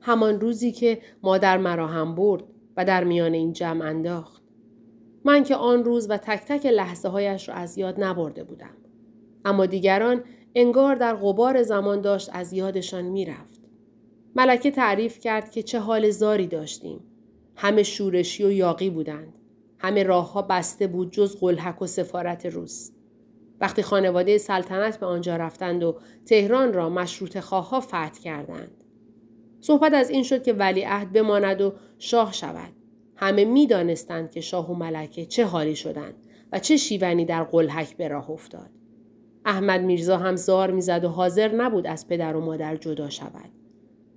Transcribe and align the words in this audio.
همان 0.00 0.40
روزی 0.40 0.72
که 0.72 0.98
مادر 1.22 1.58
مرا 1.58 1.86
هم 1.86 2.14
برد 2.14 2.44
و 2.76 2.84
در 2.84 3.04
میان 3.04 3.34
این 3.34 3.52
جمع 3.52 3.84
انداخت. 3.84 4.42
من 5.24 5.44
که 5.44 5.56
آن 5.56 5.84
روز 5.84 6.10
و 6.10 6.16
تک 6.16 6.44
تک 6.48 6.66
لحظه 6.66 7.08
هایش 7.08 7.48
را 7.48 7.54
از 7.54 7.78
یاد 7.78 8.04
نبرده 8.04 8.44
بودم. 8.44 8.76
اما 9.44 9.66
دیگران 9.66 10.24
انگار 10.54 10.94
در 10.94 11.14
غبار 11.14 11.62
زمان 11.62 12.00
داشت 12.00 12.30
از 12.32 12.52
یادشان 12.52 13.04
می‌رفت. 13.04 13.60
ملکه 14.36 14.70
تعریف 14.70 15.18
کرد 15.18 15.50
که 15.50 15.62
چه 15.62 15.78
حال 15.78 16.10
زاری 16.10 16.46
داشتیم. 16.46 17.00
همه 17.56 17.82
شورشی 17.82 18.44
و 18.44 18.52
یاقی 18.52 18.90
بودند. 18.90 19.32
همه 19.78 20.02
راه 20.02 20.32
ها 20.32 20.42
بسته 20.42 20.86
بود 20.86 21.12
جز 21.12 21.36
قلحک 21.40 21.82
و 21.82 21.86
سفارت 21.86 22.46
روس. 22.46 22.90
وقتی 23.60 23.82
خانواده 23.82 24.38
سلطنت 24.38 25.00
به 25.00 25.06
آنجا 25.06 25.36
رفتند 25.36 25.82
و 25.82 25.96
تهران 26.26 26.72
را 26.72 26.88
مشروط 26.88 27.40
خواه 27.40 27.80
فتح 27.80 28.10
کردند. 28.10 28.79
صحبت 29.60 29.94
از 29.94 30.10
این 30.10 30.22
شد 30.22 30.42
که 30.42 30.52
ولیعهد 30.52 31.12
بماند 31.12 31.60
و 31.60 31.72
شاه 31.98 32.32
شود. 32.32 32.72
همه 33.16 33.44
می 33.44 33.66
دانستند 33.66 34.30
که 34.30 34.40
شاه 34.40 34.70
و 34.70 34.74
ملکه 34.74 35.26
چه 35.26 35.44
حالی 35.44 35.76
شدند 35.76 36.14
و 36.52 36.58
چه 36.58 36.76
شیونی 36.76 37.24
در 37.24 37.44
قلحک 37.44 37.96
به 37.96 38.08
راه 38.08 38.30
افتاد. 38.30 38.70
احمد 39.44 39.80
میرزا 39.80 40.16
هم 40.16 40.36
زار 40.36 40.70
می‌زد 40.70 41.04
و 41.04 41.08
حاضر 41.08 41.54
نبود 41.54 41.86
از 41.86 42.08
پدر 42.08 42.36
و 42.36 42.40
مادر 42.40 42.76
جدا 42.76 43.08
شود. 43.08 43.50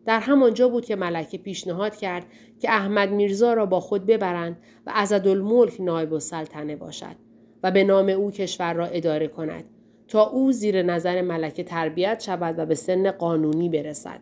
در 0.05 0.19
همانجا 0.19 0.69
بود 0.69 0.85
که 0.85 0.95
ملکه 0.95 1.37
پیشنهاد 1.37 1.95
کرد 1.95 2.25
که 2.59 2.71
احمد 2.71 3.11
میرزا 3.11 3.53
را 3.53 3.65
با 3.65 3.79
خود 3.79 4.05
ببرند 4.05 4.57
و 4.85 4.91
عزدالملک 4.95 5.81
نایب 5.81 6.13
السلطنه 6.13 6.75
باشد 6.75 7.15
و 7.63 7.71
به 7.71 7.83
نام 7.83 8.09
او 8.09 8.31
کشور 8.31 8.73
را 8.73 8.85
اداره 8.85 9.27
کند 9.27 9.63
تا 10.07 10.23
او 10.29 10.51
زیر 10.51 10.81
نظر 10.81 11.21
ملکه 11.21 11.63
تربیت 11.63 12.23
شود 12.25 12.59
و 12.59 12.65
به 12.65 12.75
سن 12.75 13.11
قانونی 13.11 13.69
برسد. 13.69 14.19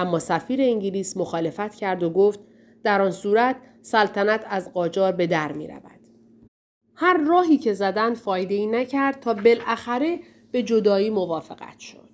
اما 0.00 0.18
سفیر 0.18 0.60
انگلیس 0.62 1.16
مخالفت 1.16 1.74
کرد 1.74 2.02
و 2.02 2.10
گفت 2.10 2.40
در 2.82 3.02
آن 3.02 3.10
صورت 3.10 3.56
سلطنت 3.82 4.44
از 4.48 4.72
قاجار 4.72 5.12
به 5.12 5.26
در 5.26 5.52
می 5.52 5.66
رود. 5.66 6.00
هر 6.94 7.24
راهی 7.26 7.58
که 7.58 7.72
زدند 7.72 8.16
فایده 8.16 8.54
ای 8.54 8.66
نکرد 8.66 9.20
تا 9.20 9.34
بالاخره 9.34 10.20
به 10.52 10.62
جدایی 10.62 11.10
موافقت 11.10 11.78
شد. 11.78 12.10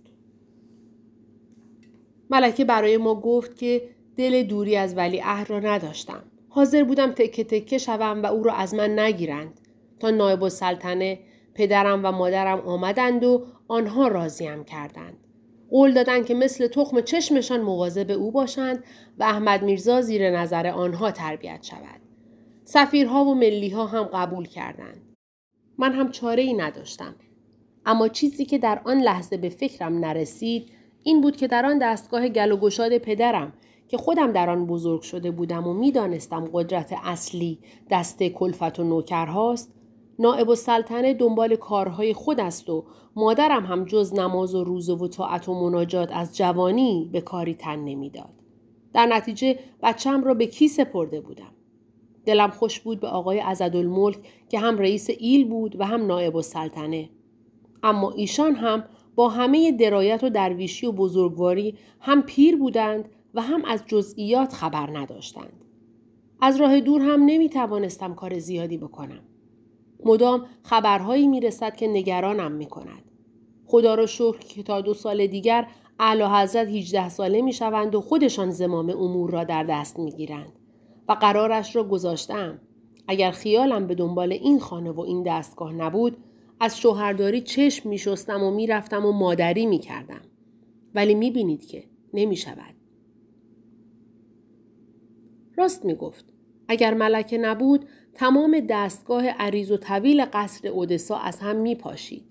ملکه 2.30 2.64
برای 2.64 2.96
ما 2.96 3.20
گفت 3.20 3.56
که 3.56 3.82
دل 4.16 4.42
دوری 4.42 4.76
از 4.76 4.96
ولی 4.96 5.22
را 5.48 5.60
نداشتم. 5.60 6.22
حاضر 6.48 6.84
بودم 6.84 7.12
تکه 7.12 7.44
تکه 7.44 7.78
شوم 7.78 8.22
و 8.22 8.26
او 8.26 8.42
را 8.42 8.52
از 8.52 8.74
من 8.74 8.98
نگیرند 8.98 9.60
تا 10.00 10.10
نایب 10.10 10.42
السلطنه 10.42 11.18
پدرم 11.54 12.04
و 12.04 12.12
مادرم 12.12 12.60
آمدند 12.60 13.24
و 13.24 13.46
آنها 13.68 14.08
راضیم 14.08 14.64
کردند. 14.64 15.25
قول 15.70 15.92
دادند 15.94 16.26
که 16.26 16.34
مثل 16.34 16.66
تخم 16.66 17.00
چشمشان 17.00 17.60
مواظب 17.60 18.10
او 18.10 18.30
باشند 18.30 18.84
و 19.18 19.24
احمد 19.24 19.62
میرزا 19.62 20.00
زیر 20.00 20.30
نظر 20.30 20.66
آنها 20.66 21.10
تربیت 21.10 21.62
شود. 21.62 22.00
سفیرها 22.64 23.24
و 23.24 23.34
ملیها 23.34 23.86
هم 23.86 24.02
قبول 24.02 24.46
کردند. 24.46 25.16
من 25.78 25.92
هم 25.92 26.10
چاره 26.10 26.42
ای 26.42 26.54
نداشتم. 26.54 27.14
اما 27.86 28.08
چیزی 28.08 28.44
که 28.44 28.58
در 28.58 28.80
آن 28.84 29.00
لحظه 29.00 29.36
به 29.36 29.48
فکرم 29.48 29.98
نرسید 29.98 30.70
این 31.02 31.20
بود 31.20 31.36
که 31.36 31.46
در 31.46 31.66
آن 31.66 31.78
دستگاه 31.78 32.28
گل 32.28 32.52
و 32.52 32.56
گشاد 32.56 32.98
پدرم 32.98 33.52
که 33.88 33.96
خودم 33.96 34.32
در 34.32 34.50
آن 34.50 34.66
بزرگ 34.66 35.02
شده 35.02 35.30
بودم 35.30 35.66
و 35.66 35.72
می‌دانستم 35.72 36.44
قدرت 36.52 36.94
اصلی 37.04 37.58
دست 37.90 38.22
کلفت 38.22 38.80
و 38.80 38.84
نوکرهاست 38.84 39.72
نائب 40.18 40.50
السلطنه 40.50 41.14
دنبال 41.14 41.56
کارهای 41.56 42.14
خود 42.14 42.40
است 42.40 42.70
و 42.70 42.84
مادرم 43.16 43.66
هم 43.66 43.84
جز 43.84 44.14
نماز 44.14 44.54
و 44.54 44.64
روزه 44.64 44.92
و 44.92 45.08
طاعت 45.08 45.48
و 45.48 45.54
مناجات 45.54 46.12
از 46.12 46.36
جوانی 46.36 47.10
به 47.12 47.20
کاری 47.20 47.54
تن 47.54 47.76
نمی‌داد. 47.76 48.32
در 48.92 49.06
نتیجه 49.06 49.58
بچم 49.82 50.24
را 50.24 50.34
به 50.34 50.46
کی 50.46 50.68
سپرده 50.68 51.20
بودم. 51.20 51.52
دلم 52.26 52.50
خوش 52.50 52.80
بود 52.80 53.00
به 53.00 53.08
آقای 53.08 53.38
عزدالملک 53.38 54.18
که 54.48 54.58
هم 54.58 54.78
رئیس 54.78 55.10
ایل 55.18 55.48
بود 55.48 55.80
و 55.80 55.84
هم 55.84 56.06
نائب 56.06 56.36
السلطنه. 56.36 57.10
اما 57.82 58.10
ایشان 58.10 58.54
هم 58.54 58.84
با 59.14 59.28
همه 59.28 59.72
درایت 59.72 60.24
و 60.24 60.30
درویشی 60.30 60.86
و 60.86 60.92
بزرگواری 60.92 61.74
هم 62.00 62.22
پیر 62.22 62.56
بودند 62.56 63.08
و 63.34 63.42
هم 63.42 63.64
از 63.64 63.82
جزئیات 63.86 64.52
خبر 64.52 64.98
نداشتند. 64.98 65.64
از 66.40 66.60
راه 66.60 66.80
دور 66.80 67.00
هم 67.02 67.22
نمی 67.26 67.48
توانستم 67.48 68.14
کار 68.14 68.38
زیادی 68.38 68.78
بکنم. 68.78 69.20
مدام 70.06 70.46
خبرهایی 70.62 71.28
می 71.28 71.40
رسد 71.40 71.76
که 71.76 71.88
نگرانم 71.88 72.52
می 72.52 72.66
کند. 72.66 73.02
خدا 73.66 73.94
را 73.94 74.06
شکر 74.06 74.38
که 74.38 74.62
تا 74.62 74.80
دو 74.80 74.94
سال 74.94 75.26
دیگر 75.26 75.66
اعلی 76.00 76.22
حضرت 76.22 76.68
18 76.68 77.08
ساله 77.08 77.42
می 77.42 77.52
شوند 77.52 77.94
و 77.94 78.00
خودشان 78.00 78.50
زمام 78.50 78.90
امور 78.90 79.30
را 79.30 79.44
در 79.44 79.64
دست 79.64 79.98
می 79.98 80.12
گیرند. 80.12 80.52
و 81.08 81.12
قرارش 81.12 81.76
را 81.76 81.84
گذاشتم. 81.84 82.58
اگر 83.08 83.30
خیالم 83.30 83.86
به 83.86 83.94
دنبال 83.94 84.32
این 84.32 84.58
خانه 84.58 84.90
و 84.90 85.00
این 85.00 85.22
دستگاه 85.22 85.72
نبود 85.72 86.16
از 86.60 86.78
شوهرداری 86.78 87.40
چشم 87.40 87.88
می 87.88 87.98
شستم 87.98 88.42
و 88.42 88.50
می 88.50 88.66
رفتم 88.66 89.06
و 89.06 89.12
مادری 89.12 89.66
می 89.66 89.78
کردم. 89.78 90.20
ولی 90.94 91.14
می 91.14 91.30
بینید 91.30 91.66
که 91.66 91.84
نمی 92.14 92.36
شود. 92.36 92.74
راست 95.56 95.84
می 95.84 95.94
گفت. 95.94 96.24
اگر 96.68 96.94
ملکه 96.94 97.38
نبود 97.38 97.84
تمام 98.18 98.60
دستگاه 98.68 99.28
عریض 99.28 99.70
و 99.70 99.76
طویل 99.76 100.24
قصر 100.24 100.68
اودسا 100.68 101.16
از 101.16 101.40
هم 101.40 101.56
می 101.56 101.74
پاشید. 101.74 102.24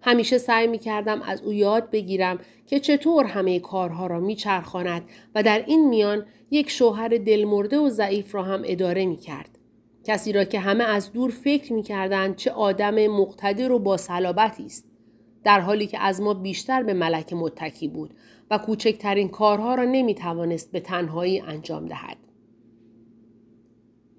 همیشه 0.00 0.38
سعی 0.38 0.66
می 0.66 0.78
کردم 0.78 1.22
از 1.22 1.42
او 1.42 1.52
یاد 1.52 1.90
بگیرم 1.90 2.38
که 2.66 2.80
چطور 2.80 3.24
همه 3.24 3.60
کارها 3.60 4.06
را 4.06 4.20
می 4.20 4.34
چرخاند 4.34 5.02
و 5.34 5.42
در 5.42 5.64
این 5.66 5.88
میان 5.88 6.26
یک 6.50 6.70
شوهر 6.70 7.08
دلمرده 7.08 7.78
و 7.78 7.88
ضعیف 7.88 8.34
را 8.34 8.42
هم 8.42 8.62
اداره 8.64 9.06
می 9.06 9.16
کرد. 9.16 9.58
کسی 10.04 10.32
را 10.32 10.44
که 10.44 10.60
همه 10.60 10.84
از 10.84 11.12
دور 11.12 11.30
فکر 11.30 11.72
می 11.72 11.82
کردند 11.82 12.36
چه 12.36 12.50
آدم 12.50 13.06
مقتدر 13.06 13.72
و 13.72 13.78
با 13.78 13.96
صلابتی 13.96 14.66
است. 14.66 14.84
در 15.44 15.60
حالی 15.60 15.86
که 15.86 15.98
از 15.98 16.20
ما 16.20 16.34
بیشتر 16.34 16.82
به 16.82 16.94
ملک 16.94 17.32
متکی 17.32 17.88
بود 17.88 18.14
و 18.50 18.58
کوچکترین 18.58 19.28
کارها 19.28 19.74
را 19.74 19.84
نمی 19.84 20.14
توانست 20.14 20.72
به 20.72 20.80
تنهایی 20.80 21.40
انجام 21.40 21.86
دهد. 21.86 22.16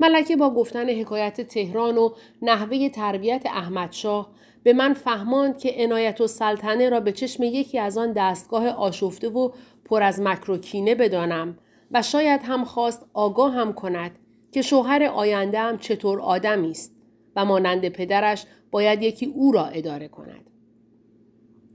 ملکه 0.03 0.36
با 0.36 0.50
گفتن 0.50 0.90
حکایت 0.90 1.41
تهران 1.41 1.97
و 1.97 2.09
نحوه 2.41 2.90
تربیت 2.90 3.41
احمدشاه 3.46 4.31
به 4.64 4.74
من 4.74 4.94
فهماند 4.94 5.58
که 5.58 5.74
عنایت 5.78 6.22
و 6.22 6.28
سلطنه 6.28 6.90
را 6.90 7.00
به 7.00 7.12
چشم 7.12 7.44
یکی 7.44 7.80
از 7.80 7.97
آن 7.97 8.13
دستگاه 8.13 8.68
آشفته 8.68 9.30
و 9.30 9.52
پر 9.86 10.03
از 10.03 10.22
مکروکینه 10.22 10.96
بدانم 10.96 11.58
و 11.92 12.02
شاید 12.02 12.42
هم 12.44 12.63
خواست 12.63 13.06
آگاه 13.13 13.53
هم 13.53 13.74
کند 13.74 14.12
که 14.52 14.62
شوهر 14.62 15.03
آینده 15.03 15.59
هم 15.59 15.78
چطور 15.78 16.22
آدمی 16.22 16.72
است 16.72 16.96
و 17.36 17.46
مانند 17.46 17.90
پدرش 17.90 18.46
باید 18.72 19.02
یکی 19.02 19.25
او 19.25 19.52
را 19.52 19.66
اداره 19.66 20.08
کند. 20.08 20.50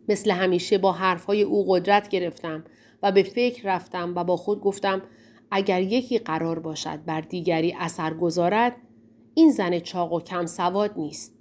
مثل 0.08 0.30
همیشه 0.30 0.78
با 0.78 0.92
حرفهای 0.92 1.42
او 1.42 1.64
قدرت 1.68 2.08
گرفتم 2.08 2.64
و 3.02 3.12
به 3.12 3.22
فکر 3.22 3.74
رفتم 3.74 4.12
و 4.16 4.24
با 4.24 4.36
خود 4.36 4.60
گفتم 4.60 5.02
اگر 5.50 5.82
یکی 5.82 6.18
قرار 6.18 6.58
باشد 6.58 7.04
بر 7.06 7.20
دیگری 7.20 7.76
اثر 7.78 8.14
گذارد 8.14 8.76
این 9.34 9.50
زن 9.50 9.78
چاق 9.78 10.12
و 10.12 10.20
کم 10.20 10.46
سواد 10.46 10.92
نیست. 10.96 11.34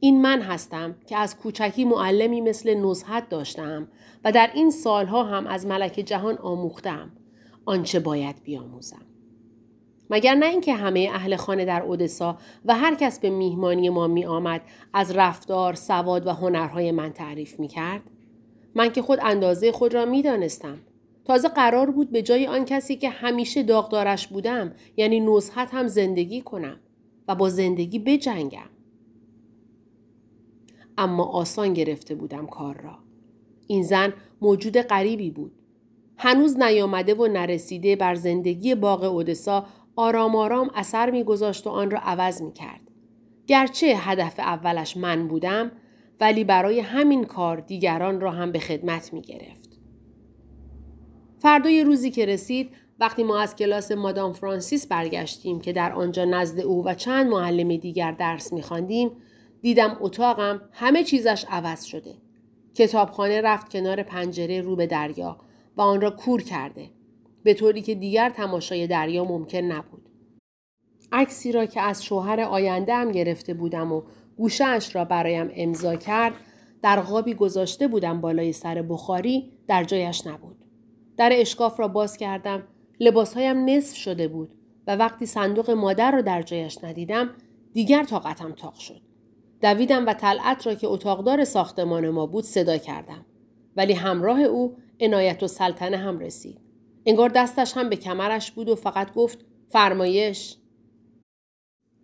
این 0.00 0.22
من 0.22 0.42
هستم 0.42 0.96
که 1.06 1.16
از 1.16 1.36
کوچکی 1.38 1.84
معلمی 1.84 2.40
مثل 2.40 2.74
نزحت 2.74 3.28
داشتم 3.28 3.88
و 4.24 4.32
در 4.32 4.50
این 4.54 4.70
سالها 4.70 5.24
هم 5.24 5.46
از 5.46 5.66
ملک 5.66 5.92
جهان 5.92 6.38
آموختم 6.38 7.10
آنچه 7.64 8.00
باید 8.00 8.42
بیاموزم. 8.42 9.02
مگر 10.10 10.34
نه 10.34 10.46
اینکه 10.46 10.74
همه 10.74 11.10
اهل 11.12 11.36
خانه 11.36 11.64
در 11.64 11.82
اودسا 11.82 12.38
و 12.64 12.74
هر 12.74 12.94
کس 12.94 13.20
به 13.20 13.30
میهمانی 13.30 13.88
ما 13.88 14.06
می 14.06 14.24
آمد 14.24 14.62
از 14.92 15.10
رفتار، 15.10 15.74
سواد 15.74 16.26
و 16.26 16.30
هنرهای 16.30 16.92
من 16.92 17.12
تعریف 17.12 17.60
می 17.60 17.68
کرد؟ 17.68 18.02
من 18.74 18.92
که 18.92 19.02
خود 19.02 19.18
اندازه 19.22 19.72
خود 19.72 19.94
را 19.94 20.04
می 20.04 20.22
دانستم. 20.22 20.78
تازه 21.30 21.48
قرار 21.48 21.90
بود 21.90 22.10
به 22.10 22.22
جای 22.22 22.46
آن 22.46 22.64
کسی 22.64 22.96
که 22.96 23.08
همیشه 23.08 23.62
داغدارش 23.62 24.28
بودم 24.28 24.72
یعنی 24.96 25.20
نزحت 25.20 25.74
هم 25.74 25.88
زندگی 25.88 26.40
کنم 26.40 26.80
و 27.28 27.34
با 27.34 27.48
زندگی 27.48 27.98
بجنگم. 27.98 28.70
اما 30.98 31.24
آسان 31.24 31.74
گرفته 31.74 32.14
بودم 32.14 32.46
کار 32.46 32.80
را. 32.80 32.98
این 33.66 33.82
زن 33.82 34.12
موجود 34.40 34.78
غریبی 34.78 35.30
بود. 35.30 35.52
هنوز 36.16 36.56
نیامده 36.56 37.14
و 37.14 37.26
نرسیده 37.26 37.96
بر 37.96 38.14
زندگی 38.14 38.74
باغ 38.74 39.02
اودسا 39.02 39.66
آرام 39.96 40.36
آرام 40.36 40.70
اثر 40.74 41.10
میگذاشت 41.10 41.66
و 41.66 41.70
آن 41.70 41.90
را 41.90 41.98
عوض 41.98 42.42
می 42.42 42.52
کرد. 42.52 42.90
گرچه 43.46 43.86
هدف 43.86 44.34
اولش 44.38 44.96
من 44.96 45.28
بودم 45.28 45.72
ولی 46.20 46.44
برای 46.44 46.80
همین 46.80 47.24
کار 47.24 47.60
دیگران 47.60 48.20
را 48.20 48.30
هم 48.30 48.52
به 48.52 48.58
خدمت 48.58 49.12
می 49.12 49.20
گرفت. 49.20 49.59
فردای 51.42 51.84
روزی 51.84 52.10
که 52.10 52.26
رسید 52.26 52.70
وقتی 53.00 53.24
ما 53.24 53.40
از 53.40 53.56
کلاس 53.56 53.92
مادام 53.92 54.32
فرانسیس 54.32 54.86
برگشتیم 54.86 55.60
که 55.60 55.72
در 55.72 55.92
آنجا 55.92 56.24
نزد 56.24 56.60
او 56.60 56.84
و 56.86 56.94
چند 56.94 57.26
معلم 57.26 57.76
دیگر 57.76 58.12
درس 58.12 58.52
میخواندیم 58.52 59.10
دیدم 59.62 59.96
اتاقم 60.00 60.60
همه 60.72 61.04
چیزش 61.04 61.44
عوض 61.48 61.84
شده 61.84 62.14
کتابخانه 62.74 63.40
رفت 63.40 63.72
کنار 63.72 64.02
پنجره 64.02 64.60
رو 64.60 64.76
به 64.76 64.86
دریا 64.86 65.38
و 65.76 65.80
آن 65.80 66.00
را 66.00 66.10
کور 66.10 66.42
کرده 66.42 66.90
به 67.42 67.54
طوری 67.54 67.82
که 67.82 67.94
دیگر 67.94 68.30
تماشای 68.30 68.86
دریا 68.86 69.24
ممکن 69.24 69.58
نبود. 69.58 70.08
عکسی 71.12 71.52
را 71.52 71.66
که 71.66 71.80
از 71.80 72.04
شوهر 72.04 72.40
آینده 72.40 72.94
هم 72.94 73.12
گرفته 73.12 73.54
بودم 73.54 73.92
و 73.92 74.02
گوشهاش 74.36 74.96
را 74.96 75.04
برایم 75.04 75.50
امضا 75.54 75.96
کرد 75.96 76.34
در 76.82 77.00
قابی 77.00 77.34
گذاشته 77.34 77.88
بودم 77.88 78.20
بالای 78.20 78.52
سر 78.52 78.82
بخاری 78.82 79.52
در 79.66 79.84
جایش 79.84 80.26
نبود. 80.26 80.64
در 81.20 81.30
اشکاف 81.32 81.80
را 81.80 81.88
باز 81.88 82.16
کردم 82.16 82.62
لباسهایم 83.00 83.64
نصف 83.64 83.96
شده 83.96 84.28
بود 84.28 84.54
و 84.86 84.96
وقتی 84.96 85.26
صندوق 85.26 85.70
مادر 85.70 86.10
را 86.10 86.20
در 86.20 86.42
جایش 86.42 86.84
ندیدم 86.84 87.30
دیگر 87.72 88.04
طاقتم 88.04 88.52
تاق 88.52 88.74
شد. 88.74 89.00
دویدم 89.62 90.06
و 90.06 90.12
طلعت 90.12 90.66
را 90.66 90.74
که 90.74 90.86
اتاقدار 90.86 91.44
ساختمان 91.44 92.10
ما 92.10 92.26
بود 92.26 92.44
صدا 92.44 92.78
کردم. 92.78 93.26
ولی 93.76 93.92
همراه 93.92 94.40
او 94.40 94.76
عنایت 95.00 95.42
و 95.42 95.46
سلطنه 95.46 95.96
هم 95.96 96.18
رسید. 96.18 96.60
انگار 97.06 97.28
دستش 97.28 97.76
هم 97.76 97.88
به 97.88 97.96
کمرش 97.96 98.50
بود 98.50 98.68
و 98.68 98.74
فقط 98.74 99.14
گفت 99.14 99.38
فرمایش. 99.68 100.56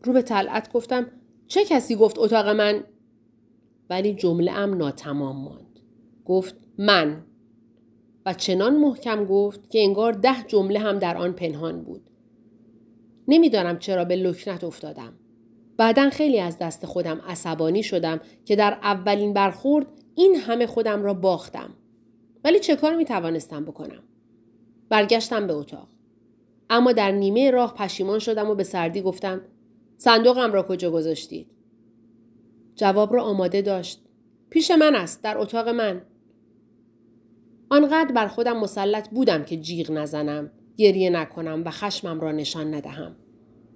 رو 0.03 0.13
به 0.13 0.23
طلعت 0.23 0.73
گفتم 0.73 1.11
چه 1.47 1.65
کسی 1.65 1.97
گفت 1.97 2.19
اتاق 2.19 2.49
من؟ 2.49 2.85
ولی 3.91 4.15
جمله 4.15 4.53
ام 4.53 4.75
ناتمام 4.75 5.37
ماند. 5.37 5.81
گفت 6.25 6.55
من. 6.79 7.27
و 8.27 8.33
چنان 8.33 8.77
محکم 8.77 9.25
گفت 9.25 9.71
که 9.71 9.83
انگار 9.83 10.13
ده 10.13 10.43
جمله 10.47 10.79
هم 10.79 10.99
در 10.99 11.17
آن 11.17 11.33
پنهان 11.33 11.83
بود. 11.83 12.11
نمی‌دانم 13.29 13.79
چرا 13.79 14.05
به 14.05 14.17
لکنت 14.17 14.65
افتادم. 14.65 15.13
بعدا 15.77 16.11
خیلی 16.11 16.41
از 16.41 16.59
دست 16.59 16.87
خودم 16.87 17.21
عصبانی 17.29 17.83
شدم 17.83 18.21
که 18.45 18.57
در 18.57 18.79
اولین 18.83 19.33
برخورد 19.33 19.87
این 20.15 20.35
همه 20.35 20.67
خودم 20.67 21.03
را 21.03 21.15
باختم. 21.15 21.71
ولی 22.45 22.61
چه 22.61 22.77
کار 22.77 22.97
می 22.97 23.05
توانستم 23.05 23.65
بکنم؟ 23.65 24.03
برگشتم 24.89 25.47
به 25.47 25.53
اتاق. 25.53 25.89
اما 26.71 26.93
در 26.93 27.11
نیمه 27.11 27.51
راه 27.51 27.75
پشیمان 27.75 28.19
شدم 28.19 28.51
و 28.51 28.55
به 28.55 28.65
سردی 28.65 29.03
گفتم 29.03 29.41
صندوقم 29.99 30.53
را 30.53 30.63
کجا 30.63 30.91
گذاشتید؟ 30.91 31.47
جواب 32.75 33.15
را 33.15 33.23
آماده 33.23 33.63
داشت. 33.63 34.03
پیش 34.51 34.71
من 34.71 34.95
است 34.95 35.23
در 35.23 35.39
اتاق 35.39 35.69
من. 35.69 36.03
آنقدر 37.71 38.13
بر 38.13 38.27
خودم 38.29 38.57
مسلط 38.57 39.09
بودم 39.09 39.45
که 39.45 39.57
جیغ 39.57 39.93
نزنم، 39.93 40.51
گریه 40.77 41.11
نکنم 41.11 41.63
و 41.67 41.71
خشمم 41.71 42.21
را 42.21 42.33
نشان 42.33 42.75
ندهم. 42.75 43.17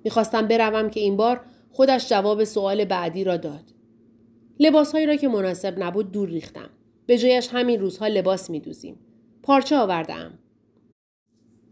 می‌خواستم 0.05 0.49
بروم 0.49 0.91
که 0.91 1.01
این 1.01 1.17
بار 1.17 1.41
خودش 1.71 2.09
جواب 2.09 2.45
سوال 2.45 2.85
بعدی 2.85 3.25
را 3.25 3.37
داد. 3.37 3.65
لباسهایی 4.61 5.07
را 5.07 5.17
که 5.17 5.29
مناسب 5.29 5.75
نبود 5.79 6.13
دور 6.13 6.29
ریختم. 6.29 6.71
به 7.07 7.19
جایش 7.19 7.49
همین 7.53 7.81
روزها 7.81 8.07
لباس 8.07 8.51
میدوزیم. 8.51 8.99
پارچه 9.43 9.77
آوردم. 9.77 10.39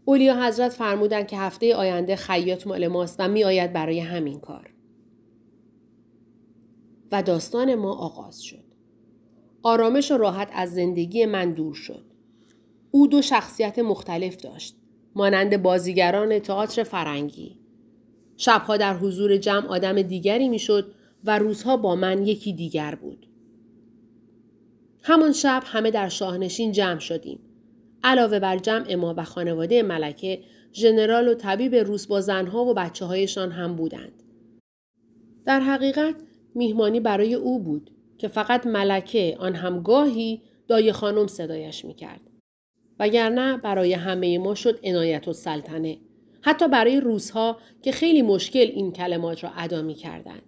اولیا 0.05 0.45
حضرت 0.45 0.71
فرمودند 0.71 1.27
که 1.27 1.37
هفته 1.37 1.75
آینده 1.75 2.15
خیاط 2.15 2.67
مال 2.67 2.87
ماست 2.87 3.15
و 3.19 3.27
می 3.27 3.43
آید 3.43 3.73
برای 3.73 3.99
همین 3.99 4.39
کار. 4.39 4.73
و 7.11 7.23
داستان 7.23 7.75
ما 7.75 7.93
آغاز 7.93 8.41
شد. 8.41 8.63
آرامش 9.63 10.11
و 10.11 10.17
راحت 10.17 10.49
از 10.53 10.73
زندگی 10.73 11.25
من 11.25 11.53
دور 11.53 11.73
شد. 11.73 12.08
او 12.91 13.07
دو 13.07 13.21
شخصیت 13.21 13.79
مختلف 13.79 14.37
داشت. 14.37 14.75
مانند 15.15 15.61
بازیگران 15.61 16.39
تئاتر 16.39 16.83
فرنگی. 16.83 17.57
شبها 18.37 18.77
در 18.77 18.97
حضور 18.97 19.37
جمع 19.37 19.67
آدم 19.67 20.01
دیگری 20.01 20.49
می‌شد 20.49 20.91
و 21.23 21.39
روزها 21.39 21.77
با 21.77 21.95
من 21.95 22.25
یکی 22.25 22.53
دیگر 22.53 22.95
بود. 22.95 23.25
همان 25.03 25.31
شب 25.31 25.63
همه 25.65 25.91
در 25.91 26.09
شاهنشین 26.09 26.71
جمع 26.71 26.99
شدیم. 26.99 27.39
علاوه 28.03 28.39
بر 28.39 28.57
جمع 28.57 28.95
ما 28.95 29.13
و 29.17 29.23
خانواده 29.23 29.83
ملکه، 29.83 30.43
ژنرال 30.73 31.27
و 31.27 31.33
طبیب 31.33 31.75
روس 31.75 32.07
با 32.07 32.21
زنها 32.21 32.65
و 32.65 32.73
بچه 32.73 33.05
هایشان 33.05 33.51
هم 33.51 33.75
بودند. 33.75 34.23
در 35.45 35.59
حقیقت 35.59 36.15
میهمانی 36.55 36.99
برای 36.99 37.33
او 37.33 37.59
بود 37.59 37.91
که 38.17 38.27
فقط 38.27 38.67
ملکه 38.67 39.35
آن 39.39 39.55
هم 39.55 39.81
گاهی 39.81 40.41
دای 40.67 40.91
خانم 40.91 41.27
صدایش 41.27 41.85
می‌کرد. 41.85 42.28
وگرنه 42.99 43.57
برای 43.57 43.93
همه 43.93 44.37
ما 44.37 44.55
شد 44.55 44.79
عنایت 44.83 45.27
و 45.27 45.33
سلطنه. 45.33 45.97
حتی 46.41 46.67
برای 46.67 46.99
روزها 46.99 47.57
که 47.81 47.91
خیلی 47.91 48.21
مشکل 48.21 48.59
این 48.59 48.91
کلمات 48.91 49.43
را 49.43 49.51
ادا 49.57 49.81
می 49.81 49.93
کردند. 49.93 50.41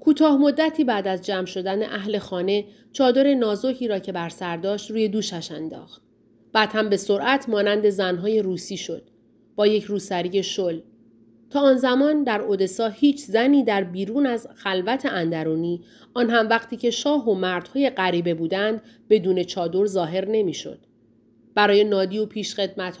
کوتاه 0.00 0.36
مدتی 0.36 0.84
بعد 0.84 1.08
از 1.08 1.22
جمع 1.22 1.46
شدن 1.46 1.82
اهل 1.82 2.18
خانه 2.18 2.64
چادر 2.92 3.34
نازکی 3.34 3.88
را 3.88 3.98
که 3.98 4.12
بر 4.12 4.28
سر 4.28 4.56
داشت 4.56 4.90
روی 4.90 5.08
دوشش 5.08 5.52
انداخت. 5.52 6.02
بعد 6.52 6.72
هم 6.72 6.88
به 6.88 6.96
سرعت 6.96 7.48
مانند 7.48 7.88
زنهای 7.88 8.42
روسی 8.42 8.76
شد. 8.76 9.02
با 9.56 9.66
یک 9.66 9.84
روسری 9.84 10.42
شل. 10.42 10.80
تا 11.50 11.60
آن 11.60 11.76
زمان 11.76 12.24
در 12.24 12.40
اودسا 12.40 12.88
هیچ 12.88 13.20
زنی 13.20 13.64
در 13.64 13.84
بیرون 13.84 14.26
از 14.26 14.48
خلوت 14.54 15.06
اندرونی 15.06 15.84
آن 16.14 16.30
هم 16.30 16.48
وقتی 16.48 16.76
که 16.76 16.90
شاه 16.90 17.28
و 17.28 17.34
مردهای 17.34 17.90
غریبه 17.90 18.34
بودند 18.34 18.82
بدون 19.10 19.42
چادر 19.42 19.86
ظاهر 19.86 20.28
نمی‌شد. 20.28 20.78
برای 21.56 21.84
نادی 21.84 22.18
و 22.18 22.26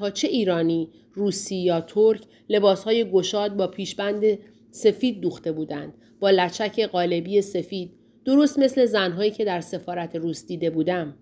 ها 0.00 0.10
چه 0.10 0.28
ایرانی، 0.28 0.88
روسی 1.14 1.56
یا 1.56 1.80
ترک 1.80 2.22
لباسهای 2.48 3.10
گشاد 3.10 3.56
با 3.56 3.66
پیشبند 3.66 4.38
سفید 4.70 5.20
دوخته 5.20 5.52
بودند 5.52 5.94
با 6.20 6.30
لچک 6.30 6.80
قالبی 6.80 7.42
سفید 7.42 7.92
درست 8.24 8.58
مثل 8.58 8.86
زنهایی 8.86 9.30
که 9.30 9.44
در 9.44 9.60
سفارت 9.60 10.16
روس 10.16 10.46
دیده 10.46 10.70
بودم. 10.70 11.14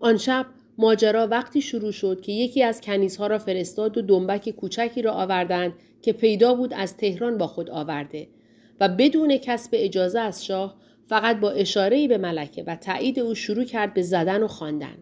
آن 0.00 0.16
شب 0.16 0.46
ماجرا 0.78 1.26
وقتی 1.26 1.62
شروع 1.62 1.92
شد 1.92 2.20
که 2.20 2.32
یکی 2.32 2.62
از 2.62 2.80
کنیزها 2.80 3.26
را 3.26 3.38
فرستاد 3.38 3.98
و 3.98 4.02
دنبک 4.02 4.50
کوچکی 4.50 5.02
را 5.02 5.12
آوردند 5.12 5.72
که 6.02 6.12
پیدا 6.12 6.54
بود 6.54 6.74
از 6.74 6.96
تهران 6.96 7.38
با 7.38 7.46
خود 7.46 7.70
آورده 7.70 8.28
و 8.80 8.88
بدون 8.88 9.36
کسب 9.36 9.70
اجازه 9.72 10.20
از 10.20 10.44
شاه 10.44 10.76
فقط 11.10 11.40
با 11.40 11.50
اشاره 11.50 12.08
به 12.08 12.18
ملکه 12.18 12.64
و 12.66 12.76
تایید 12.76 13.20
او 13.20 13.34
شروع 13.34 13.64
کرد 13.64 13.94
به 13.94 14.02
زدن 14.02 14.42
و 14.42 14.48
خواندن. 14.48 14.96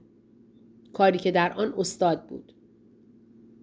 کاری 0.92 1.18
که 1.18 1.30
در 1.30 1.52
آن 1.52 1.74
استاد 1.78 2.26
بود. 2.26 2.52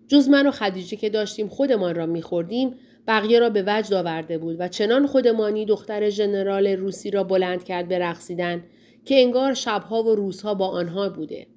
جز 0.08 0.30
من 0.30 0.48
و 0.48 0.52
خدیجه 0.52 0.98
که 0.98 1.10
داشتیم 1.10 1.48
خودمان 1.48 1.96
را 1.96 2.06
میخوردیم 2.06 2.76
بقیه 3.08 3.40
را 3.40 3.50
به 3.50 3.64
وجد 3.68 3.94
آورده 3.94 4.38
بود 4.38 4.56
و 4.60 4.68
چنان 4.68 5.08
خودمانی 5.08 5.66
دختر 5.66 6.10
ژنرال 6.10 6.68
روسی 6.68 7.12
را 7.12 7.24
بلند 7.24 7.64
کرد 7.64 7.88
به 7.88 8.00
رقصیدن 8.00 8.64
که 9.06 9.22
انگار 9.22 9.54
شبها 9.54 10.04
و 10.04 10.16
روزها 10.16 10.54
با 10.54 10.68
آنها 10.68 11.10
بوده 11.10 11.48